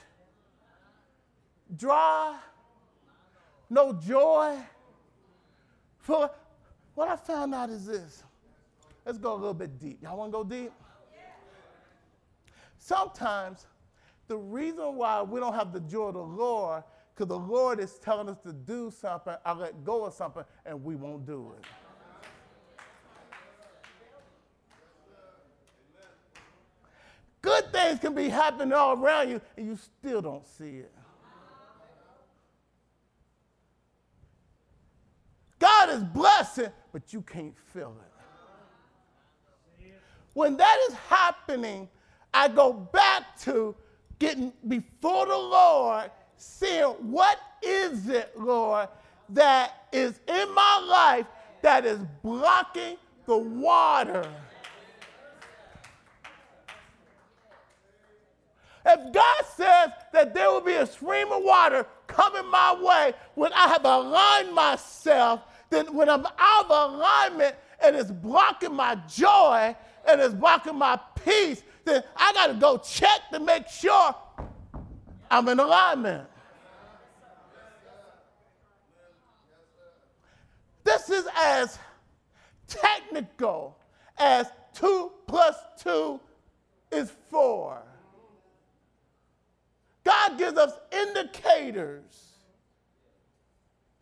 dry, 1.75 2.37
no 3.69 3.93
joy? 3.93 4.57
For 5.99 6.29
what 6.95 7.07
I 7.07 7.15
found 7.15 7.53
out 7.53 7.69
is 7.69 7.85
this. 7.85 8.23
Let's 9.05 9.17
go 9.17 9.33
a 9.33 9.35
little 9.35 9.53
bit 9.53 9.79
deep. 9.79 9.99
Y'all 10.01 10.17
want 10.17 10.31
to 10.31 10.37
go 10.37 10.43
deep? 10.43 10.71
Sometimes 12.77 13.67
the 14.27 14.37
reason 14.37 14.95
why 14.95 15.21
we 15.21 15.39
don't 15.39 15.53
have 15.53 15.71
the 15.71 15.79
joy 15.81 16.07
of 16.07 16.15
the 16.15 16.21
Lord 16.21 16.83
because 17.13 17.27
the 17.27 17.37
Lord 17.37 17.79
is 17.79 17.99
telling 17.99 18.29
us 18.29 18.37
to 18.39 18.53
do 18.53 18.89
something, 18.89 19.35
I 19.45 19.53
let 19.53 19.83
go 19.83 20.05
of 20.05 20.13
something, 20.13 20.43
and 20.65 20.83
we 20.83 20.95
won't 20.95 21.25
do 21.25 21.53
it. 21.59 21.65
Good 27.41 27.71
things 27.71 27.99
can 27.99 28.13
be 28.13 28.29
happening 28.29 28.73
all 28.73 28.93
around 28.93 29.29
you, 29.29 29.41
and 29.57 29.65
you 29.65 29.77
still 29.77 30.21
don't 30.21 30.47
see 30.47 30.77
it. 30.77 30.93
God 35.59 35.80
is 35.91 36.03
blessing, 36.03 36.69
but 36.91 37.13
you 37.13 37.21
can't 37.21 37.57
feel 37.73 37.95
it. 38.01 38.11
When 40.33 40.57
that 40.57 40.77
is 40.89 40.95
happening, 41.09 41.89
I 42.33 42.47
go 42.47 42.71
back 42.71 43.37
to 43.41 43.75
getting 44.19 44.53
before 44.67 45.25
the 45.25 45.37
Lord 45.37 46.09
seeing 46.37 46.83
what 46.83 47.37
is 47.61 48.07
it, 48.07 48.31
Lord, 48.37 48.87
that 49.29 49.87
is 49.91 50.19
in 50.27 50.53
my 50.53 50.85
life 50.87 51.25
that 51.61 51.85
is 51.85 51.99
blocking 52.23 52.97
the 53.25 53.37
water. 53.37 54.27
If 58.83 59.13
God 59.13 59.45
says 59.55 59.91
that 60.11 60.33
there 60.33 60.49
will 60.49 60.61
be 60.61 60.73
a 60.73 60.87
stream 60.87 61.31
of 61.31 61.43
water 61.43 61.85
coming 62.07 62.49
my 62.49 62.75
way 62.81 63.13
when 63.35 63.53
I 63.53 63.67
have 63.67 63.85
aligned 63.85 64.53
myself, 64.55 65.41
then 65.71 65.95
when 65.95 66.09
I'm 66.09 66.25
out 66.37 66.69
of 66.69 66.93
alignment 66.93 67.55
and 67.83 67.95
it's 67.95 68.11
blocking 68.11 68.75
my 68.75 68.95
joy 69.07 69.75
and 70.07 70.21
it's 70.21 70.35
blocking 70.35 70.77
my 70.77 70.99
peace, 71.25 71.63
then 71.85 72.03
I 72.15 72.33
got 72.33 72.47
to 72.47 72.53
go 72.53 72.77
check 72.77 73.21
to 73.31 73.39
make 73.39 73.67
sure 73.67 74.13
I'm 75.31 75.47
in 75.47 75.59
alignment. 75.59 76.27
This 80.83 81.09
is 81.09 81.25
as 81.37 81.79
technical 82.67 83.77
as 84.17 84.47
two 84.73 85.11
plus 85.25 85.55
two 85.81 86.19
is 86.91 87.13
four. 87.29 87.81
God 90.03 90.37
gives 90.37 90.57
us 90.57 90.73
indicators 90.91 92.33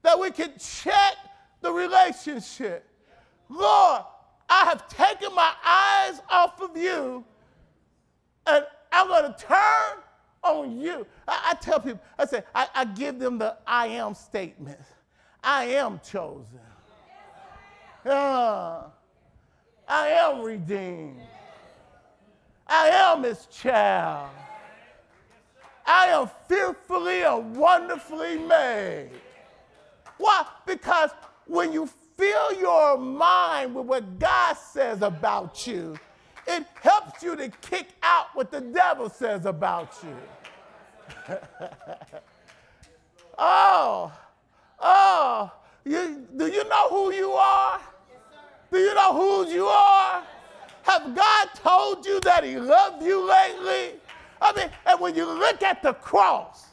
that 0.02 0.20
we 0.20 0.32
can 0.32 0.54
check 0.58 1.16
the 1.62 1.72
relationship. 1.72 2.86
Lord, 3.50 4.04
I 4.50 4.65
have 4.65 4.88
taken 4.88 5.34
my 5.36 5.52
eyes 5.65 6.22
off 6.30 6.62
of 6.62 6.76
you 6.76 7.24
and 8.48 8.65
I'm 8.91 9.08
going 9.08 9.34
to 9.34 9.38
turn 9.39 10.04
on 10.43 10.80
you. 10.80 11.06
I, 11.28 11.52
I, 11.52 11.54
tell 11.56 11.80
people, 11.80 12.00
I 12.17 12.26
say, 12.26 12.43
I, 12.54 12.67
I 12.74 12.86
give 12.86 13.19
them 13.19 13.38
the 13.38 13.58
I 13.65 13.88
am 13.88 14.15
statement. 14.15 14.80
I 15.43 15.65
am 15.65 16.00
chosen. 16.04 16.60
Uh, 18.06 18.84
I 19.88 20.08
am 20.08 20.41
redeemed. 20.41 21.22
I 22.67 22.89
am 22.89 23.24
his 23.24 23.48
child. 23.48 24.30
I 25.86 26.08
am 26.08 26.30
fearfully 26.48 27.24
and 27.24 27.56
wonderfully 27.56 28.38
made. 28.38 29.10
Why? 30.17 30.45
Because 30.65 31.10
when 31.50 31.74
you 31.74 31.90
fill 32.16 32.54
your 32.54 32.98
mind 32.98 33.74
with 33.74 33.88
what 33.88 34.20
God 34.20 34.54
says 34.54 35.02
about 35.02 35.66
you, 35.66 35.98
it 36.46 36.64
helps 36.82 37.24
you 37.24 37.36
to 37.36 37.50
kick 37.62 37.88
out 38.04 38.28
what 38.34 38.52
the 38.52 38.62
devil 38.62 39.10
says 39.10 39.46
about 39.46 39.96
you. 40.04 41.36
oh, 43.38 44.12
oh, 44.80 45.52
you, 45.86 46.28
do 46.38 46.48
you 46.48 46.64
know 46.70 46.90
who 46.90 47.14
you 47.14 47.32
are? 47.32 47.82
Do 48.72 48.78
you 48.78 48.94
know 48.94 49.14
who 49.14 49.52
you 49.52 49.66
are? 49.66 50.24
Have 50.84 51.16
God 51.16 51.48
told 51.56 52.06
you 52.06 52.20
that 52.22 52.44
He 52.44 52.58
loved 52.58 53.04
you 53.04 53.28
lately? 53.28 54.00
I 54.42 54.54
mean, 54.54 54.70
and 54.86 55.00
when 55.00 55.16
you 55.16 55.26
look 55.26 55.64
at 55.64 55.82
the 55.82 55.94
cross 55.94 56.68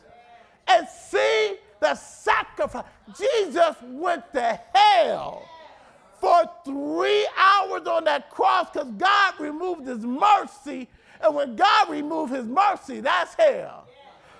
and 0.68 0.86
see 0.88 1.56
the 1.86 1.94
sacrifice, 1.94 2.84
Jesus 3.16 3.76
went 3.82 4.24
to 4.32 4.60
hell 4.74 5.48
for 6.20 6.50
three 6.64 7.28
hours 7.36 7.86
on 7.86 8.04
that 8.04 8.28
cross 8.30 8.68
because 8.72 8.90
God 8.92 9.34
removed 9.38 9.86
His 9.86 10.04
mercy. 10.04 10.88
And 11.20 11.34
when 11.34 11.54
God 11.54 11.88
removed 11.88 12.34
His 12.34 12.44
mercy, 12.44 13.00
that's 13.00 13.34
hell. 13.34 13.86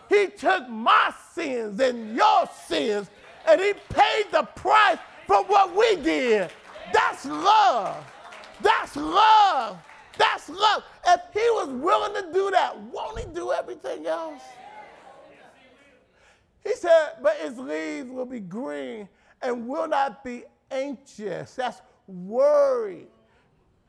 He 0.09 0.27
took 0.27 0.69
my 0.69 1.13
sins 1.35 1.79
and 1.81 2.17
your 2.17 2.49
sins 2.67 3.09
and 3.49 3.61
He 3.61 3.75
paid 3.91 4.25
the 4.33 4.43
price 4.57 4.99
for 5.29 5.45
what 5.45 5.75
we 5.77 6.03
did. 6.03 6.51
That's 6.93 7.27
love. 7.27 8.05
That's 8.61 8.97
love. 8.97 9.79
That's 10.19 10.49
love. 10.49 10.83
If 11.07 11.21
he 11.33 11.41
was 11.41 11.69
willing 11.69 12.15
to 12.15 12.33
do 12.33 12.51
that, 12.51 12.77
won't 12.93 13.19
he 13.19 13.27
do 13.35 13.53
everything 13.53 14.07
else? 14.07 14.43
He 16.67 16.75
said, 16.75 17.13
but 17.23 17.37
its 17.41 17.59
leaves 17.59 18.11
will 18.11 18.27
be 18.27 18.41
green 18.41 19.09
and 19.41 19.69
will 19.69 19.87
not 19.87 20.25
be 20.25 20.43
anxious. 20.69 21.55
That's 21.55 21.81
worry. 22.09 23.07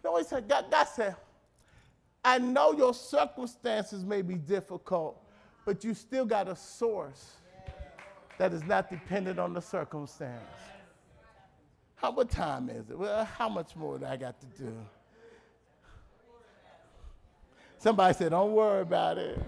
Know 0.03 0.17
he 0.17 0.23
said? 0.23 0.47
God, 0.47 0.65
God 0.69 0.83
said, 0.83 1.15
I 2.23 2.37
know 2.37 2.73
your 2.73 2.93
circumstances 2.93 4.03
may 4.05 4.21
be 4.21 4.35
difficult, 4.35 5.19
but 5.65 5.83
you 5.83 5.95
still 5.95 6.25
got 6.25 6.47
a 6.47 6.55
source 6.55 7.37
that 8.37 8.53
is 8.53 8.63
not 8.63 8.91
dependent 8.91 9.39
on 9.39 9.53
the 9.53 9.61
circumstance. 9.61 10.43
How 11.95 12.11
what 12.11 12.29
time 12.29 12.69
is 12.69 12.91
it? 12.91 12.97
Well, 12.99 13.25
how 13.25 13.49
much 13.49 13.75
more 13.75 13.97
do 13.97 14.05
I 14.05 14.17
got 14.17 14.39
to 14.39 14.45
do? 14.61 14.71
Somebody 17.79 18.13
said, 18.13 18.29
Don't 18.29 18.51
worry 18.51 18.81
about 18.81 19.17
it. 19.17 19.39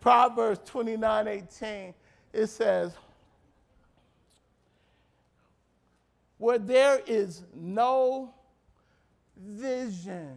Proverbs 0.00 0.60
29 0.64 1.28
18, 1.28 1.94
it 2.32 2.46
says, 2.46 2.92
Where 6.38 6.58
there 6.58 7.00
is 7.06 7.42
no 7.54 8.34
vision. 9.36 10.36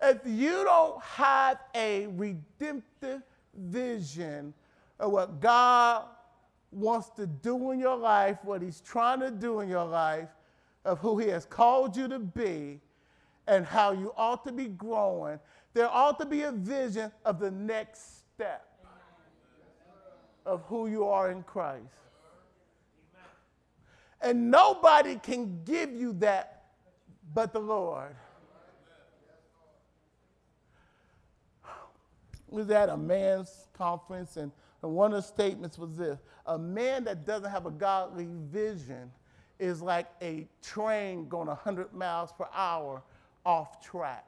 If 0.00 0.20
you 0.24 0.64
don't 0.64 1.02
have 1.02 1.58
a 1.74 2.06
redemptive 2.06 3.22
vision 3.54 4.54
of 5.00 5.10
what 5.10 5.40
God 5.40 6.04
wants 6.70 7.10
to 7.10 7.26
do 7.26 7.72
in 7.72 7.80
your 7.80 7.96
life, 7.96 8.38
what 8.42 8.62
He's 8.62 8.80
trying 8.80 9.20
to 9.20 9.30
do 9.30 9.60
in 9.60 9.68
your 9.68 9.84
life, 9.84 10.28
of 10.84 10.98
who 11.00 11.18
He 11.18 11.28
has 11.28 11.44
called 11.44 11.96
you 11.96 12.06
to 12.08 12.18
be, 12.18 12.80
and 13.48 13.64
how 13.64 13.92
you 13.92 14.12
ought 14.16 14.44
to 14.44 14.52
be 14.52 14.66
growing, 14.66 15.40
there 15.72 15.88
ought 15.88 16.18
to 16.20 16.26
be 16.26 16.42
a 16.42 16.52
vision 16.52 17.10
of 17.24 17.40
the 17.40 17.50
next 17.50 18.26
step 18.34 18.66
of 20.44 20.62
who 20.66 20.86
you 20.86 21.06
are 21.06 21.30
in 21.30 21.42
Christ. 21.42 21.82
And 24.20 24.50
nobody 24.50 25.16
can 25.16 25.62
give 25.64 25.90
you 25.92 26.12
that 26.14 26.64
but 27.32 27.52
the 27.52 27.60
Lord. 27.60 28.14
We 32.48 32.62
was 32.62 32.70
at 32.70 32.88
a 32.88 32.96
man's 32.96 33.68
conference, 33.76 34.36
and 34.36 34.50
one 34.80 35.12
of 35.12 35.22
the 35.22 35.28
statements 35.28 35.78
was 35.78 35.96
this 35.96 36.18
A 36.46 36.58
man 36.58 37.04
that 37.04 37.24
doesn't 37.24 37.50
have 37.50 37.66
a 37.66 37.70
godly 37.70 38.28
vision 38.50 39.10
is 39.58 39.80
like 39.82 40.06
a 40.22 40.46
train 40.62 41.28
going 41.28 41.48
100 41.48 41.92
miles 41.92 42.32
per 42.32 42.46
hour 42.54 43.02
off 43.48 43.82
track. 43.82 44.26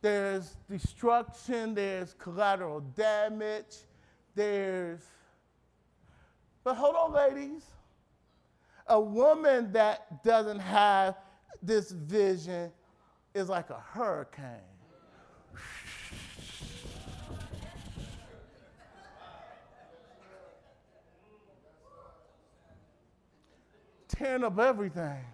There's 0.00 0.56
destruction, 0.70 1.74
there's 1.74 2.14
collateral 2.14 2.80
damage, 2.80 3.76
there's. 4.34 5.02
But 6.64 6.76
hold 6.76 6.96
on, 6.96 7.12
ladies. 7.12 7.62
A 8.86 8.98
woman 8.98 9.70
that 9.72 10.24
doesn't 10.24 10.58
have 10.58 11.16
this 11.62 11.90
vision 11.90 12.72
is 13.34 13.50
like 13.50 13.68
a 13.68 13.80
hurricane. 13.92 14.71
Tearing 24.16 24.44
up 24.44 24.58
everything. 24.58 25.24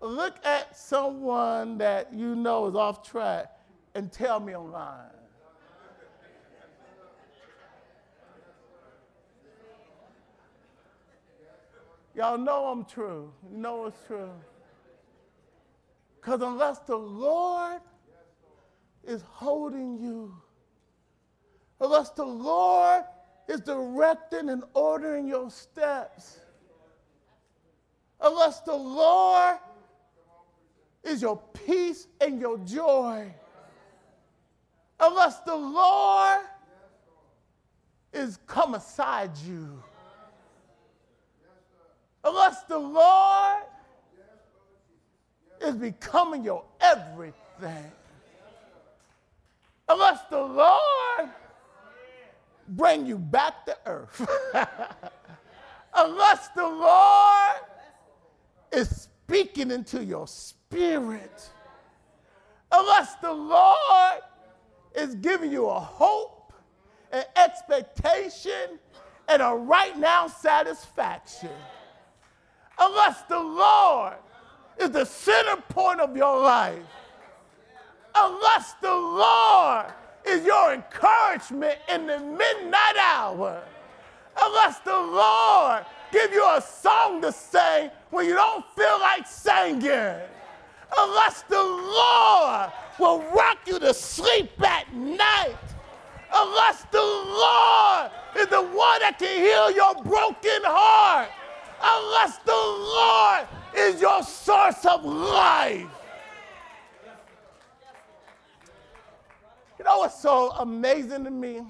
Look 0.00 0.36
at 0.44 0.76
someone 0.76 1.78
that 1.78 2.12
you 2.12 2.34
know 2.34 2.66
is 2.66 2.74
off 2.74 3.02
track 3.08 3.46
and 3.94 4.10
tell 4.10 4.40
me 4.40 4.56
online. 4.56 5.10
Y'all 12.14 12.38
know 12.38 12.66
I'm 12.66 12.84
true. 12.84 13.32
You 13.50 13.56
know 13.56 13.86
it's 13.86 13.98
true. 14.06 14.30
Because 16.16 16.42
unless 16.42 16.80
the 16.80 16.96
Lord 16.96 17.80
is 19.04 19.22
holding 19.22 19.98
you, 19.98 20.34
unless 21.80 22.10
the 22.10 22.24
Lord 22.24 23.04
is 23.48 23.60
directing 23.60 24.50
and 24.50 24.64
ordering 24.74 25.26
your 25.26 25.50
steps, 25.50 26.39
unless 28.22 28.60
the 28.60 28.74
Lord 28.74 29.58
is 31.02 31.22
your 31.22 31.40
peace 31.66 32.06
and 32.20 32.40
your 32.40 32.58
joy, 32.58 33.32
unless 34.98 35.40
the 35.40 35.54
Lord 35.54 36.40
is 38.12 38.38
come 38.46 38.74
aside 38.74 39.30
you, 39.46 39.82
unless 42.24 42.62
the 42.64 42.78
Lord 42.78 43.62
is 45.60 45.74
becoming 45.76 46.44
your 46.44 46.64
everything. 46.80 47.92
Unless 49.88 50.20
the 50.30 50.40
Lord 50.40 51.28
bring 52.68 53.06
you 53.06 53.18
back 53.18 53.66
to 53.66 53.76
earth. 53.86 54.26
Unless 55.94 56.48
the 56.50 56.62
Lord 56.62 57.09
into 59.68 60.04
your 60.04 60.26
spirit. 60.26 61.50
Unless 62.72 63.16
the 63.16 63.32
Lord 63.32 64.20
is 64.94 65.14
giving 65.16 65.52
you 65.52 65.66
a 65.66 65.80
hope, 65.80 66.52
an 67.12 67.24
expectation, 67.36 68.78
and 69.28 69.42
a 69.42 69.54
right 69.54 69.98
now 69.98 70.26
satisfaction. 70.26 71.50
Unless 72.78 73.22
the 73.22 73.38
Lord 73.38 74.14
is 74.78 74.90
the 74.90 75.04
center 75.04 75.60
point 75.68 76.00
of 76.00 76.16
your 76.16 76.40
life. 76.40 76.82
Unless 78.14 78.74
the 78.80 78.94
Lord 78.94 79.86
is 80.26 80.44
your 80.44 80.74
encouragement 80.74 81.78
in 81.88 82.06
the 82.06 82.18
midnight 82.18 82.96
hour. 82.98 83.62
Unless 84.40 84.80
the 84.80 84.96
Lord 84.96 85.84
give 86.12 86.32
you 86.32 86.44
a 86.44 86.62
song 86.62 87.20
to 87.22 87.32
sing 87.32 87.90
when 88.10 88.26
you 88.26 88.34
don't 88.34 88.64
feel 88.76 88.98
like 89.00 89.26
singing. 89.26 90.20
Unless 90.96 91.42
the 91.42 91.62
Lord 91.62 92.70
will 92.98 93.22
rock 93.32 93.58
you 93.66 93.78
to 93.78 93.94
sleep 93.94 94.50
at 94.62 94.92
night. 94.94 95.56
Unless 96.32 96.84
the 96.90 97.00
Lord 97.00 98.10
is 98.36 98.46
the 98.48 98.62
one 98.62 99.00
that 99.00 99.16
can 99.18 99.38
heal 99.38 99.70
your 99.70 99.94
broken 100.02 100.62
heart. 100.64 101.28
Unless 101.82 102.38
the 102.38 102.52
Lord 102.52 103.48
is 103.76 104.00
your 104.00 104.22
source 104.22 104.84
of 104.84 105.04
life. 105.04 105.86
You 109.78 109.84
know 109.84 109.98
what's 110.00 110.20
so 110.20 110.50
amazing 110.52 111.24
to 111.24 111.30
me? 111.30 111.62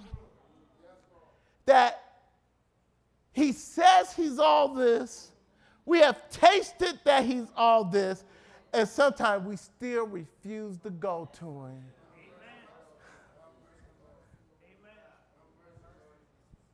That 1.66 2.02
he 3.32 3.52
says 3.52 4.12
he's 4.12 4.38
all 4.38 4.68
this. 4.68 5.29
We 5.84 6.00
have 6.00 6.30
tasted 6.30 7.00
that 7.04 7.24
he's 7.24 7.46
all 7.56 7.84
this, 7.84 8.24
and 8.72 8.88
sometimes 8.88 9.46
we 9.46 9.56
still 9.56 10.06
refuse 10.06 10.78
to 10.78 10.90
go 10.90 11.28
to 11.38 11.44
him. 11.44 11.84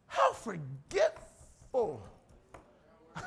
How 0.06 0.32
forgetful 0.32 2.02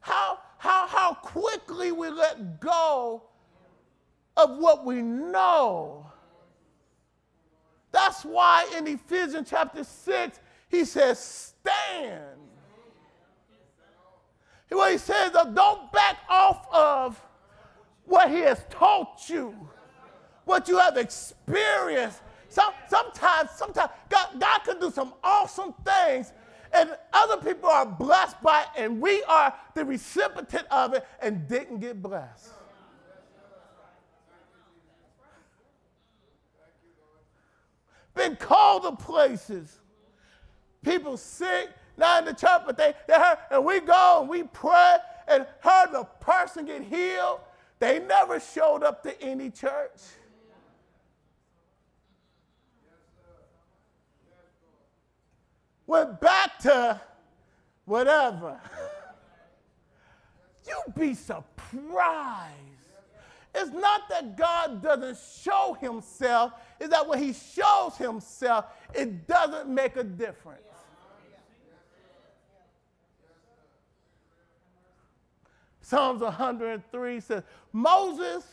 how, 0.00 0.38
how, 0.58 0.86
how 0.86 1.14
quickly 1.14 1.92
we 1.92 2.10
let 2.10 2.60
go 2.60 3.22
of 4.36 4.58
what 4.58 4.84
we 4.84 5.02
know. 5.02 6.06
That's 7.92 8.24
why 8.24 8.70
in 8.76 8.86
Ephesians 8.86 9.48
chapter 9.50 9.84
6, 9.84 10.40
he 10.68 10.84
says, 10.84 11.18
stand. 11.18 12.49
What 14.70 14.92
he 14.92 14.98
says, 14.98 15.34
uh, 15.34 15.44
don't 15.44 15.92
back 15.92 16.18
off 16.28 16.66
of 16.72 17.20
what 18.04 18.30
he 18.30 18.38
has 18.38 18.64
taught 18.70 19.28
you, 19.28 19.54
what 20.44 20.68
you 20.68 20.78
have 20.78 20.96
experienced. 20.96 22.22
Some, 22.48 22.72
sometimes, 22.88 23.50
sometimes 23.50 23.90
God, 24.08 24.40
God 24.40 24.58
can 24.64 24.80
do 24.80 24.90
some 24.90 25.12
awesome 25.22 25.74
things 25.84 26.32
and 26.72 26.96
other 27.12 27.36
people 27.36 27.68
are 27.68 27.86
blessed 27.86 28.40
by 28.42 28.62
it, 28.62 28.68
and 28.76 29.00
we 29.00 29.22
are 29.24 29.54
the 29.74 29.84
recipient 29.84 30.66
of 30.70 30.94
it 30.94 31.06
and 31.20 31.48
didn't 31.48 31.80
get 31.80 32.00
blessed. 32.00 32.50
Been 38.14 38.36
called 38.36 38.82
to 38.82 38.92
places. 38.92 39.78
People 40.82 41.16
sick, 41.16 41.70
not 41.96 42.20
in 42.20 42.26
the 42.26 42.38
church, 42.38 42.62
but 42.66 42.76
they, 42.76 42.94
they 43.06 43.14
hurt, 43.14 43.38
and 43.50 43.64
we 43.64 43.80
go 43.80 44.18
and 44.20 44.28
we 44.28 44.42
pray, 44.44 44.96
and 45.28 45.46
heard 45.60 45.92
the 45.92 46.04
person 46.20 46.66
get 46.66 46.82
healed, 46.82 47.40
they 47.78 48.00
never 48.00 48.40
showed 48.40 48.82
up 48.82 49.02
to 49.04 49.22
any 49.22 49.50
church. 49.50 50.00
Went 55.86 56.20
back 56.20 56.58
to 56.60 57.00
whatever. 57.84 58.60
You'd 60.68 60.94
be 60.94 61.14
surprised. 61.14 62.54
It's 63.54 63.72
not 63.72 64.08
that 64.08 64.36
God 64.36 64.82
doesn't 64.82 65.18
show 65.42 65.76
himself, 65.80 66.52
it's 66.78 66.90
that 66.90 67.08
when 67.08 67.18
he 67.18 67.32
shows 67.32 67.96
himself, 67.96 68.66
it 68.94 69.26
doesn't 69.26 69.68
make 69.68 69.96
a 69.96 70.04
difference. 70.04 70.62
Psalms 75.90 76.20
103 76.20 77.18
says, 77.18 77.42
Moses 77.72 78.44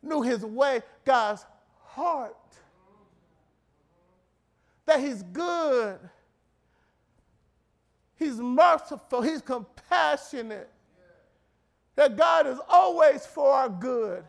knew 0.00 0.22
his 0.22 0.44
way, 0.44 0.80
God's 1.04 1.44
heart, 1.82 2.36
that 4.86 5.00
he's 5.00 5.24
good, 5.24 5.98
he's 8.14 8.36
merciful, 8.36 9.22
he's 9.22 9.42
compassionate, 9.42 10.70
that 11.96 12.16
God 12.16 12.46
is 12.46 12.58
always 12.68 13.26
for 13.26 13.52
our 13.52 13.68
good 13.68 14.22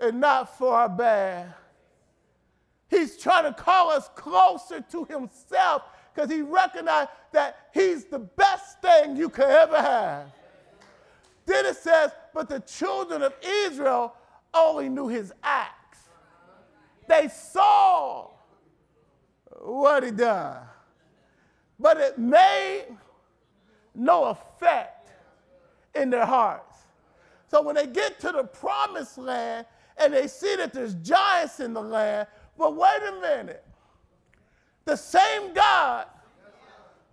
and 0.00 0.20
not 0.20 0.56
for 0.56 0.72
our 0.72 0.88
bad. 0.88 1.52
He's 2.88 3.18
trying 3.18 3.44
to 3.44 3.52
call 3.52 3.90
us 3.90 4.08
closer 4.14 4.80
to 4.80 5.04
himself 5.04 5.82
because 6.14 6.30
he 6.30 6.40
recognized 6.40 7.10
that 7.32 7.68
he's 7.74 8.04
the 8.04 8.20
best 8.20 8.80
thing 8.80 9.16
you 9.18 9.28
could 9.28 9.44
ever 9.44 9.76
have. 9.76 10.32
Then 11.46 11.66
it 11.66 11.76
says, 11.76 12.12
but 12.32 12.48
the 12.48 12.60
children 12.60 13.22
of 13.22 13.34
Israel 13.42 14.14
only 14.52 14.88
knew 14.88 15.08
his 15.08 15.32
acts. 15.42 15.98
They 17.06 17.28
saw 17.28 18.30
what 19.60 20.02
he 20.04 20.10
done, 20.10 20.58
but 21.78 21.98
it 21.98 22.18
made 22.18 22.86
no 23.94 24.24
effect 24.24 25.10
in 25.94 26.10
their 26.10 26.26
hearts. 26.26 26.78
So 27.46 27.62
when 27.62 27.76
they 27.76 27.86
get 27.86 28.18
to 28.20 28.32
the 28.32 28.44
promised 28.44 29.18
land 29.18 29.66
and 29.96 30.12
they 30.12 30.26
see 30.26 30.56
that 30.56 30.72
there's 30.72 30.94
giants 30.94 31.60
in 31.60 31.72
the 31.72 31.82
land, 31.82 32.26
but 32.56 32.74
wait 32.74 33.00
a 33.08 33.20
minute. 33.20 33.64
The 34.84 34.96
same 34.96 35.52
God 35.54 36.06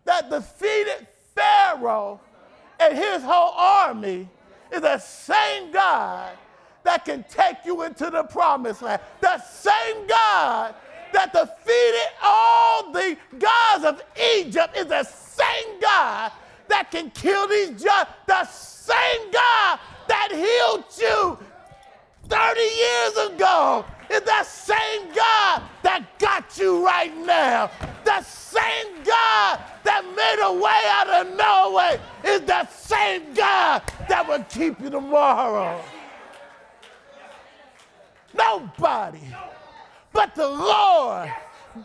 that 0.05 0.29
defeated 0.29 1.07
Pharaoh 1.35 2.19
and 2.81 2.97
his 2.97 3.21
whole 3.21 3.53
army 3.55 4.27
is 4.71 4.81
the 4.81 4.97
same 4.97 5.71
God 5.71 6.31
that 6.83 7.05
can 7.05 7.23
take 7.29 7.57
you 7.63 7.83
into 7.83 8.09
the 8.09 8.23
promised 8.23 8.81
land. 8.81 9.01
The 9.19 9.39
same 9.39 10.07
God 10.07 10.73
that 11.13 11.31
defeated 11.31 12.07
all 12.23 12.91
the 12.91 13.17
gods 13.37 13.85
of 13.85 14.03
Egypt 14.37 14.75
is 14.75 14.87
the 14.87 15.03
same 15.03 15.79
God 15.79 16.31
that 16.69 16.89
can 16.89 17.11
kill 17.11 17.47
these 17.47 17.81
giants. 17.81 18.11
The 18.25 18.45
same 18.45 19.31
God 19.31 19.79
that 20.07 20.29
healed 20.31 20.85
you 20.99 21.37
30 22.29 22.59
years 22.61 23.35
ago 23.35 23.85
is 24.11 24.21
the 24.21 24.43
same 24.43 25.13
God 25.13 25.63
that 25.83 26.05
got 26.19 26.57
you 26.57 26.85
right 26.85 27.15
now. 27.17 27.71
The 28.03 28.21
same 28.23 29.03
God 29.03 29.59
that 29.83 30.03
made 30.15 30.43
a 30.43 30.53
way 30.53 30.81
out 30.85 31.09
of 31.09 31.37
no 31.37 31.73
way 31.75 31.99
is 32.23 32.41
the 32.41 32.67
same 32.67 33.33
God 33.33 33.81
that 34.09 34.27
will 34.27 34.43
keep 34.45 34.79
you 34.81 34.89
tomorrow. 34.89 35.81
Nobody 38.33 39.19
but 40.13 40.35
the 40.35 40.47
Lord 40.47 41.31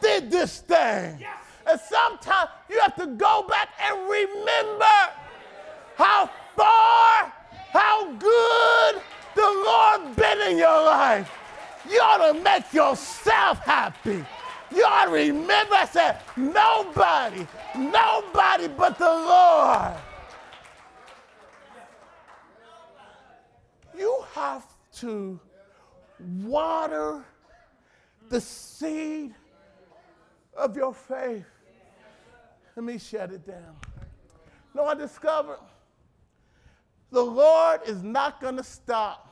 did 0.00 0.30
this 0.30 0.60
thing. 0.60 1.24
And 1.68 1.80
sometimes 1.80 2.50
you 2.68 2.78
have 2.80 2.94
to 2.96 3.06
go 3.06 3.44
back 3.48 3.70
and 3.82 3.98
remember 4.08 4.84
how 5.96 6.30
far, 6.54 7.32
how 7.70 8.12
good 8.12 9.02
the 9.34 9.42
Lord 9.42 10.16
been 10.16 10.52
in 10.52 10.58
your 10.58 10.84
life. 10.84 11.30
You 11.90 12.00
ought 12.00 12.32
to 12.32 12.40
make 12.40 12.72
yourself 12.72 13.58
happy. 13.60 14.24
You 14.74 14.84
ought 14.84 15.06
to 15.06 15.10
remember, 15.12 15.74
I 15.74 15.86
said, 15.86 16.20
nobody, 16.36 17.46
nobody 17.76 18.68
but 18.68 18.98
the 18.98 19.04
Lord. 19.04 19.94
You 23.96 24.24
have 24.34 24.66
to 24.96 25.38
water 26.42 27.24
the 28.28 28.40
seed 28.40 29.34
of 30.56 30.76
your 30.76 30.92
faith. 30.92 31.44
Let 32.74 32.84
me 32.84 32.98
shut 32.98 33.32
it 33.32 33.46
down. 33.46 33.76
No, 34.74 34.84
I 34.84 34.94
discovered 34.94 35.60
the 37.10 37.22
Lord 37.22 37.80
is 37.86 38.02
not 38.02 38.40
going 38.40 38.56
to 38.56 38.64
stop 38.64 39.25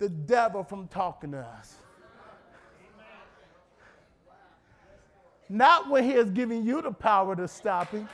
the 0.00 0.08
devil 0.08 0.64
from 0.64 0.88
talking 0.88 1.30
to 1.32 1.38
us. 1.38 1.76
Not 5.48 5.90
when 5.90 6.04
he 6.04 6.12
has 6.12 6.30
given 6.30 6.64
you 6.64 6.80
the 6.80 6.90
power 6.90 7.36
to 7.36 7.46
stop 7.46 7.90
him. 7.90 8.08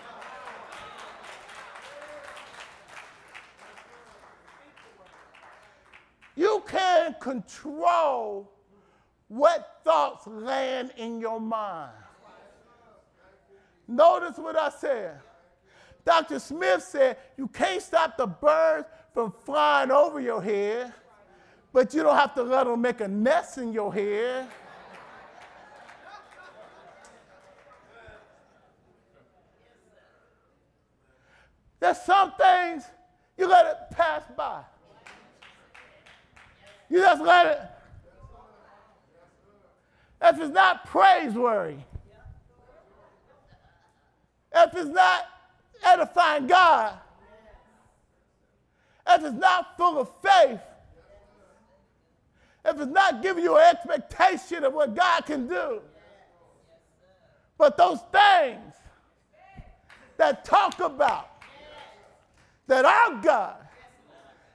You 6.35 6.63
can 6.67 7.15
control 7.21 8.51
what 9.29 9.81
thoughts 9.85 10.27
land 10.27 10.93
in 10.97 11.21
your 11.21 11.41
mind. 11.41 11.93
Notice 13.87 14.39
what 14.39 14.57
I 14.57 14.71
said. 14.71 15.21
Dr. 16.05 16.41
Smith 16.41 16.83
said 16.83 17.17
you 17.37 17.47
can't 17.47 17.81
stop 17.81 18.17
the 18.17 18.27
birds 18.27 18.89
from 19.15 19.33
flying 19.45 19.93
over 19.93 20.21
your 20.21 20.43
head, 20.43 20.93
but 21.77 21.93
you 21.93 22.03
don't 22.03 22.17
have 22.17 22.35
to 22.35 22.43
let 22.43 22.65
them 22.65 22.81
make 22.81 23.03
a 23.03 23.07
nest 23.07 23.59
in 23.59 23.71
your 23.71 23.93
head. 23.93 24.49
There's 31.79 32.01
some 32.01 32.33
things 32.33 32.85
you 33.37 33.47
let 33.47 33.67
it 33.67 33.77
pass 33.95 34.23
by. 34.35 34.63
You 36.89 37.01
just 37.01 37.21
let 37.21 37.47
it. 37.47 37.61
If 40.23 40.41
it's 40.41 40.55
not 40.55 40.87
praiseworthy, 40.87 41.77
if 44.55 44.75
it's 44.75 44.89
not 44.89 45.27
edifying 45.85 46.47
God, 46.47 46.95
if 49.07 49.23
it's 49.23 49.37
not 49.37 49.77
full 49.77 49.99
of 49.99 50.09
faith, 50.23 50.61
if 52.67 52.81
it's 52.81 52.93
not 52.93 53.23
giving 53.23 53.45
you 53.45 53.57
an 53.57 53.75
expectation 53.75 54.65
of 54.65 54.75
what 54.75 54.95
God 54.95 55.27
can 55.27 55.47
do, 55.47 55.81
but 57.59 57.77
those 57.77 58.01
things 58.13 58.75
that 60.17 60.45
talk 60.45 60.81
about 60.81 61.31
that 62.67 62.85
our 62.85 63.23
God 63.23 63.57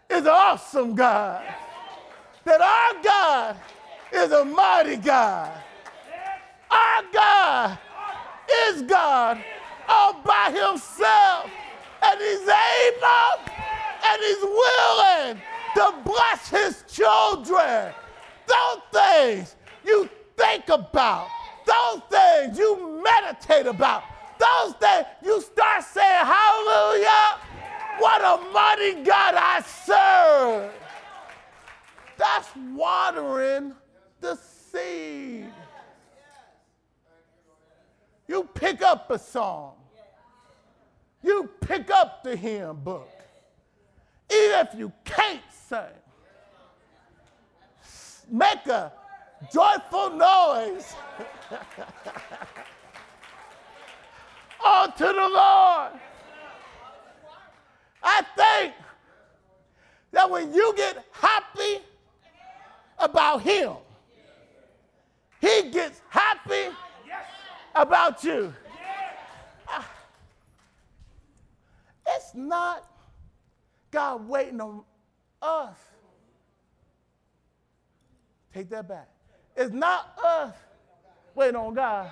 is 0.10 0.22
an 0.22 0.28
awesome 0.28 0.96
God, 0.96 1.44
that 2.44 2.62
our 2.62 3.04
God 3.04 3.58
is 4.14 4.32
a 4.32 4.44
mighty 4.44 4.98
God, 4.98 5.52
our 6.70 7.04
God 7.14 7.80
is 8.68 8.82
God 8.84 9.42
all 9.88 10.14
by 10.24 10.52
himself. 10.52 11.50
And 12.04 12.20
he's 12.20 12.42
able 12.42 13.52
and 14.04 14.22
he's 14.22 14.42
willing 14.42 15.42
to 15.76 15.94
bless 16.04 16.50
his 16.50 16.84
children. 16.88 17.94
Those 18.48 18.82
things 18.92 19.56
you 19.86 20.10
think 20.38 20.70
about, 20.70 21.28
those 21.66 22.02
things 22.10 22.58
you 22.58 23.02
meditate 23.04 23.66
about, 23.66 24.04
those 24.38 24.74
things 24.76 25.06
you 25.24 25.42
start 25.42 25.84
saying, 25.84 26.26
Hallelujah, 26.26 27.40
what 28.00 28.22
a 28.22 28.52
mighty 28.52 29.04
God 29.04 29.36
I 29.38 29.62
serve. 29.62 30.72
That's 32.18 32.50
watering 32.76 33.74
the 34.20 34.36
seed. 34.36 35.48
You 38.28 38.48
pick 38.54 38.82
up 38.82 39.12
a 39.12 39.20
song. 39.20 39.74
You 41.24 41.50
pick 41.60 41.92
up 41.92 42.24
the 42.24 42.36
hymn 42.36 42.78
book. 42.78 43.10
Even 44.32 44.68
if 44.68 44.70
you 44.78 44.92
can't 45.04 45.42
sing, 45.72 45.80
make 48.30 48.68
a 48.68 48.92
joyful 49.54 50.10
noise 50.12 50.94
unto 54.66 55.06
the 55.06 55.30
Lord. 55.34 55.92
I 58.04 58.22
think 58.36 58.74
that 60.12 60.30
when 60.30 60.54
you 60.54 60.74
get 60.76 61.06
happy 61.14 61.78
about 63.00 63.42
him, 63.42 63.74
he 65.40 65.70
gets 65.72 66.02
happy 66.10 66.76
about 67.74 68.22
you. 68.26 68.54
Ah. 69.70 69.90
It's 72.08 72.36
not 72.36 72.86
God 73.92 74.28
waiting 74.28 74.60
on 74.60 74.84
us. 75.42 75.78
Take 78.54 78.70
that 78.70 78.88
back. 78.88 79.10
It's 79.56 79.74
not 79.74 80.18
us 80.24 80.54
waiting 81.36 81.56
on 81.56 81.74
God. 81.74 82.10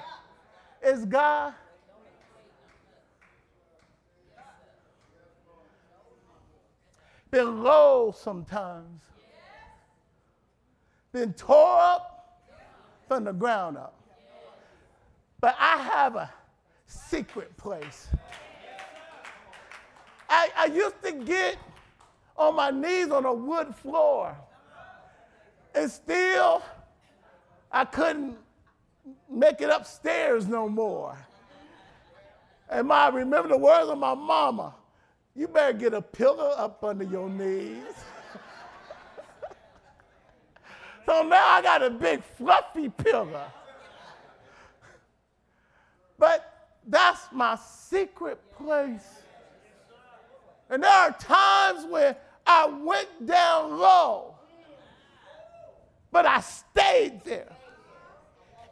It's 0.82 1.06
God. 1.06 1.54
Been 7.32 7.64
low 7.64 8.14
sometimes. 8.18 9.02
Been 11.12 11.34
tore 11.34 11.80
up 11.80 12.42
from 13.08 13.24
the 13.24 13.34
ground 13.34 13.78
up. 13.78 13.96
But 15.42 15.56
I 15.60 15.78
have 15.78 16.16
a 16.16 16.32
secret 16.86 17.56
place. 17.58 18.08
I, 20.30 20.50
I 20.56 20.66
used 20.66 21.02
to 21.04 21.12
get 21.12 21.58
on 22.40 22.56
my 22.56 22.72
knees 22.72 23.12
on 23.12 23.26
a 23.26 23.34
wood 23.34 23.76
floor. 23.76 24.36
And 25.76 25.92
still, 25.92 26.64
I 27.72 27.86
couldn't 27.86 28.38
make 29.30 29.62
it 29.62 29.70
upstairs 29.70 30.48
no 30.48 30.68
more. 30.68 31.18
And 32.70 32.92
I 32.92 33.10
remember 33.10 33.50
the 33.50 33.58
words 33.58 33.90
of 33.90 33.98
my 33.98 34.16
mama 34.16 34.74
you 35.36 35.48
better 35.48 35.72
get 35.72 35.94
a 35.94 36.02
pillow 36.02 36.50
up 36.50 36.84
under 36.84 37.06
your 37.06 37.30
knees. 37.30 37.84
so 41.06 41.24
now 41.24 41.48
I 41.48 41.62
got 41.62 41.82
a 41.82 41.90
big 41.90 42.22
fluffy 42.24 42.90
pillow. 42.90 43.46
But 46.18 46.74
that's 46.86 47.22
my 47.32 47.56
secret 47.56 48.38
place. 48.52 49.22
And 50.70 50.84
there 50.84 50.92
are 50.92 51.14
times 51.14 51.86
when 51.90 52.16
I 52.52 52.66
went 52.66 53.28
down 53.28 53.78
low, 53.78 54.34
but 56.12 56.26
I 56.26 56.42
stayed 56.42 57.24
there 57.24 57.56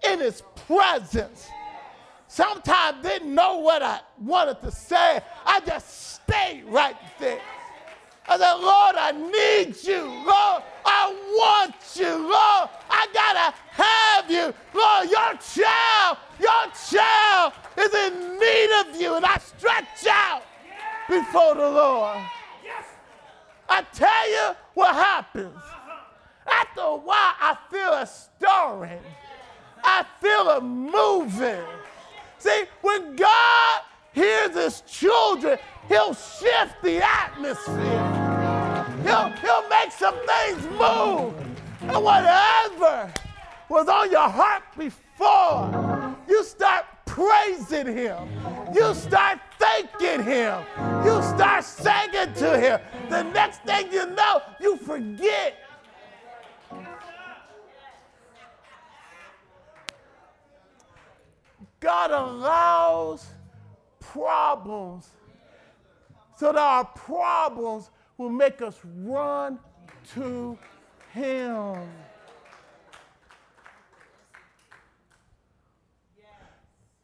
in 0.03 0.17
his 0.19 0.41
presence. 0.67 1.47
Sometimes 2.27 3.03
didn't 3.03 3.35
know 3.35 3.59
what 3.59 3.83
I 3.83 3.99
wanted 4.19 4.61
to 4.61 4.71
say. 4.71 5.19
I 5.45 5.59
just 5.59 6.15
stayed 6.15 6.63
right 6.65 6.95
there. 7.19 7.39
I 8.27 8.39
said, 8.39 8.53
Lord, 8.55 8.95
I 8.97 9.11
need 9.11 9.75
you. 9.83 10.05
Lord, 10.25 10.63
I 10.83 11.13
want 11.29 11.75
you. 11.95 12.09
Lord, 12.09 12.69
I 12.89 13.07
gotta 13.13 13.55
have 13.69 14.31
you. 14.31 14.53
Lord, 14.73 15.07
your 15.07 15.33
child, 15.53 16.17
your 16.39 16.65
child 16.89 17.53
is 17.77 17.93
in 17.93 18.39
need 18.39 18.79
of 18.81 18.99
you. 18.99 19.13
And 19.17 19.25
I 19.25 19.37
stretch 19.37 20.07
out 20.09 20.41
before 21.07 21.53
the 21.53 21.69
Lord. 21.69 22.17
I 23.69 23.83
tell 23.93 24.29
you 24.29 24.55
what 24.73 24.95
happens. 24.95 25.55
After 26.45 26.81
a 26.81 26.95
while, 26.95 27.33
I 27.39 27.57
feel 27.69 27.93
a 27.93 28.07
stirring. 28.07 29.01
I 29.83 30.05
feel 30.21 30.49
a 30.49 30.61
moving. 30.61 31.63
See, 32.39 32.63
when 32.81 33.15
God 33.15 33.81
hears 34.13 34.55
his 34.55 34.81
children, 34.81 35.59
he'll 35.87 36.13
shift 36.13 36.81
the 36.81 37.03
atmosphere. 37.03 38.27
He'll, 39.03 39.29
he'll 39.41 39.69
make 39.69 39.91
some 39.91 40.15
things 40.25 40.63
move. 40.67 41.33
And 41.81 42.03
whatever 42.03 43.11
was 43.69 43.87
on 43.87 44.11
your 44.11 44.29
heart 44.29 44.63
before, 44.77 46.15
you 46.27 46.43
start 46.43 46.85
praising 47.05 47.87
him. 47.87 48.29
You 48.73 48.93
start 48.93 49.39
thanking 49.59 50.23
him. 50.23 50.63
You 51.05 51.21
start 51.23 51.63
singing 51.63 52.33
to 52.35 52.59
him. 52.59 52.79
The 53.09 53.23
next 53.23 53.61
thing 53.63 53.91
you 53.91 54.07
know, 54.07 54.41
you 54.59 54.77
forget. 54.77 55.55
God 61.79 62.11
allows 62.11 63.27
problems 63.99 65.11
so 66.35 66.51
that 66.51 66.59
our 66.59 66.85
problems 66.85 67.89
will 68.17 68.29
make 68.29 68.61
us 68.61 68.77
run 68.83 69.59
to 70.13 70.57
him. 71.13 71.89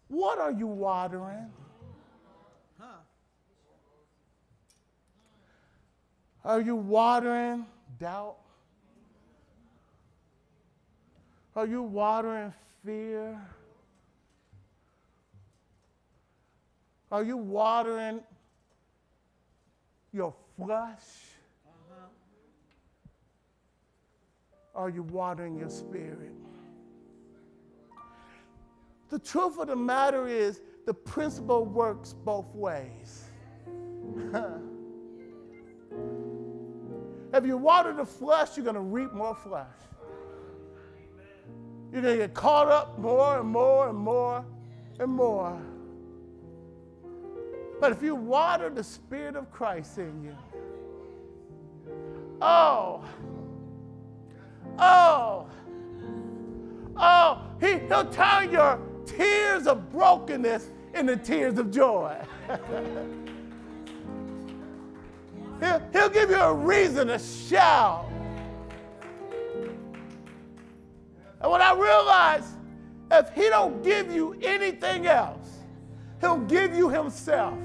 What 0.07 0.37
are 0.37 0.51
you 0.51 0.67
watering? 0.67 1.51
Are 6.45 6.59
you 6.59 6.75
watering 6.75 7.65
doubt? 7.99 8.35
Are 11.55 11.65
you 11.65 11.81
watering 11.83 12.53
fear? 12.85 13.39
Are 17.11 17.23
you 17.23 17.37
watering 17.37 18.21
your 20.11 20.33
flesh? 20.57 20.97
Uh-huh. 21.65 22.07
Are 24.75 24.89
you 24.89 25.03
watering 25.03 25.55
your 25.57 25.69
spirit? 25.69 26.33
The 29.09 29.19
truth 29.19 29.59
of 29.59 29.67
the 29.67 29.75
matter 29.75 30.27
is, 30.27 30.59
the 30.87 30.93
principle 30.93 31.65
works 31.65 32.13
both 32.13 32.53
ways. 32.55 33.25
if 37.33 37.45
you 37.45 37.57
water 37.57 37.93
the 37.93 38.05
flesh, 38.05 38.55
you're 38.55 38.63
going 38.63 38.75
to 38.75 38.81
reap 38.81 39.11
more 39.11 39.35
flesh. 39.35 39.65
You're 41.91 42.01
going 42.01 42.17
to 42.19 42.23
get 42.27 42.33
caught 42.33 42.69
up 42.69 42.97
more 42.99 43.39
and 43.39 43.49
more 43.49 43.89
and 43.89 43.97
more 43.97 44.45
and 44.99 45.11
more. 45.11 45.59
But 47.79 47.91
if 47.91 48.01
you 48.01 48.15
water 48.15 48.69
the 48.69 48.83
Spirit 48.83 49.35
of 49.35 49.51
Christ 49.51 49.97
in 49.97 50.23
you, 50.23 50.37
oh, 52.41 53.03
oh, 54.77 55.47
oh, 56.95 57.41
he, 57.59 57.79
he'll 57.87 58.09
turn 58.09 58.51
your 58.51 58.79
tears 59.05 59.67
of 59.67 59.91
brokenness 59.91 60.67
into 60.93 61.17
tears 61.17 61.57
of 61.57 61.71
joy. 61.71 62.15
he'll, 65.63 65.81
he'll 65.91 66.09
give 66.09 66.29
you 66.29 66.39
a 66.39 66.53
reason 66.53 67.07
to 67.07 67.19
shout. 67.19 68.09
And 71.41 71.51
when 71.51 71.61
I 71.61 71.73
realize 71.73 72.45
if 73.11 73.29
he 73.33 73.49
don't 73.49 73.83
give 73.83 74.11
you 74.11 74.33
anything 74.41 75.07
else, 75.07 75.59
he'll 76.21 76.39
give 76.39 76.73
you 76.73 76.89
himself. 76.89 77.57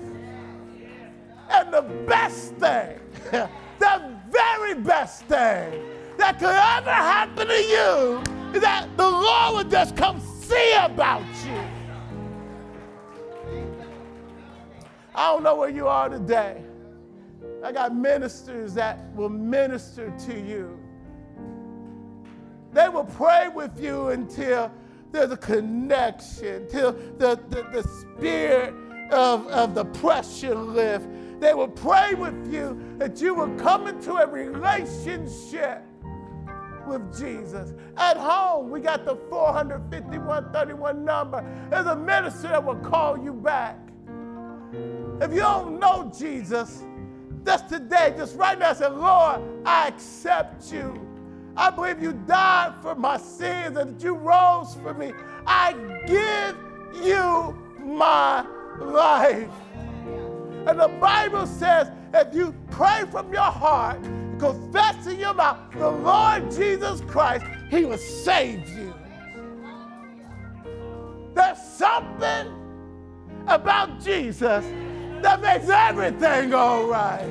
And 1.51 1.73
the 1.73 1.83
best 2.07 2.55
thing, 2.57 2.99
the 3.31 4.19
very 4.31 4.75
best 4.75 5.23
thing 5.25 5.81
that 6.19 6.39
could 6.39 6.49
ever 6.49 6.91
happen 6.91 7.47
to 7.47 7.55
you 7.55 8.23
is 8.55 8.61
that 8.63 8.89
the 8.97 9.09
Lord 9.09 9.55
would 9.55 9.71
just 9.71 9.97
come 9.97 10.21
see 10.21 10.75
about 10.75 11.23
you. 11.47 11.63
I 15.15 15.33
don't 15.33 15.43
know 15.43 15.57
where 15.57 15.71
you 15.71 15.89
are 15.89 16.09
today. 16.09 16.63
I 17.63 17.73
got 17.73 17.95
ministers 17.95 18.75
that 18.75 19.13
will 19.15 19.29
minister 19.29 20.13
to 20.27 20.41
you. 20.41 20.79
They 22.73 22.89
will 22.89 23.05
pray 23.05 23.49
with 23.49 23.81
you 23.81 24.09
until 24.09 24.71
there's 25.11 25.33
a 25.33 25.37
connection, 25.37 26.69
till 26.69 26.93
the, 26.93 27.41
the, 27.49 27.63
the 27.73 27.83
spirit 27.83 28.75
of, 29.11 29.47
of 29.49 29.75
the 29.75 29.85
pressure 29.85 30.55
lift. 30.55 31.09
They 31.41 31.55
will 31.55 31.69
pray 31.69 32.15
with 32.15 32.53
you 32.53 32.79
that 32.99 33.21
you 33.21 33.35
will 33.35 33.55
come 33.57 33.87
into 33.87 34.13
a 34.15 34.27
relationship 34.27 35.83
with 36.87 37.19
Jesus. 37.19 37.75
At 37.97 38.17
home, 38.17 38.71
we 38.71 38.81
got 38.81 39.05
the 39.05 39.17
45131 39.31 41.05
number. 41.05 41.45
There's 41.71 41.87
a 41.87 41.97
minister 41.97 42.49
that 42.49 42.65
will 42.65 42.77
call 42.77 43.19
you 43.19 43.33
back. 43.33 43.79
If 45.21 45.33
you 45.33 45.41
don't 45.41 45.79
know 45.79 46.13
Jesus, 46.17 46.85
just 47.49 47.71
today, 47.71 48.13
just 48.15 48.37
right 48.37 48.59
now, 48.59 48.75
say, 48.75 48.91
Lord, 48.91 49.41
I 49.65 49.89
accept 49.89 50.71
you. 50.71 51.01
I 51.57 51.71
believe 51.71 52.03
you 52.03 52.13
died 52.13 52.75
for 52.83 52.95
my 52.95 53.17
sins 53.17 53.79
and 53.79 53.99
that 53.99 54.05
you 54.05 54.13
rose 54.13 54.75
for 54.83 54.93
me. 54.93 55.15
I 55.47 55.73
give 56.07 56.59
you 57.03 57.59
my 57.79 58.45
life. 58.79 59.49
And 60.67 60.79
the 60.79 60.89
Bible 61.01 61.47
says 61.47 61.91
if 62.13 62.35
you 62.35 62.55
pray 62.71 63.05
from 63.11 63.33
your 63.33 63.41
heart, 63.41 64.03
confess 64.39 65.07
in 65.07 65.19
your 65.19 65.33
mouth 65.33 65.73
the 65.73 65.89
Lord 65.89 66.51
Jesus 66.51 67.01
Christ, 67.01 67.47
he 67.71 67.87
will 67.87 67.97
save 67.97 68.69
you. 68.69 68.93
There's 71.35 71.63
something 71.63 72.53
about 73.47 74.05
Jesus 74.05 74.67
that 75.23 75.41
makes 75.41 75.69
everything 75.69 76.55
all 76.55 76.87
right. 76.87 77.29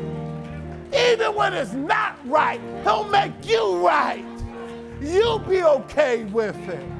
Even 0.94 1.36
when 1.36 1.54
it's 1.54 1.74
not 1.74 2.18
right, 2.28 2.62
he'll 2.84 3.06
make 3.06 3.48
you 3.48 3.86
right. 3.86 4.26
You'll 5.02 5.40
be 5.40 5.64
okay 5.64 6.24
with 6.26 6.58
it. 6.70 6.92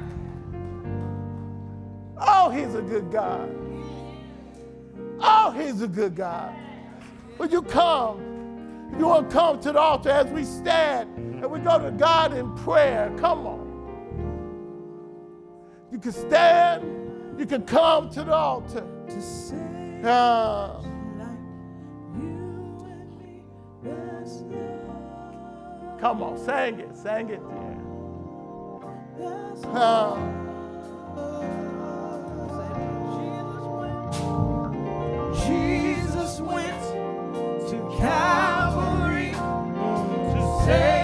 Oh, 2.18 2.50
he's 2.50 2.74
a 2.74 2.82
good 2.82 3.10
God. 3.10 3.54
Oh, 5.20 5.50
he's 5.50 5.82
a 5.82 5.88
good 5.88 6.14
God. 6.14 6.54
Would 7.38 7.52
you 7.52 7.62
come? 7.62 8.28
You 8.98 9.06
want 9.06 9.30
to 9.30 9.36
come 9.36 9.60
to 9.60 9.72
the 9.72 9.78
altar 9.78 10.10
as 10.10 10.26
we 10.26 10.44
stand 10.44 11.16
and 11.16 11.50
we 11.50 11.60
go 11.60 11.78
to 11.78 11.90
God 11.92 12.36
in 12.36 12.54
prayer. 12.56 13.12
Come 13.18 13.46
on. 13.46 13.68
You 15.92 15.98
can 15.98 16.12
stand, 16.12 17.38
you 17.38 17.46
can 17.46 17.62
come 17.62 18.10
to 18.10 18.24
the 18.24 18.34
altar. 18.34 18.84
Come 26.00 26.22
on, 26.22 26.38
sing 26.38 26.78
it, 26.78 26.96
sing 26.96 27.30
it. 27.30 27.42
Yeah. 29.74 30.34
Jesus 35.44 36.40
went 36.40 36.82
to 37.68 37.96
Calvary 37.98 39.32
to 39.32 40.40
save 40.64 40.97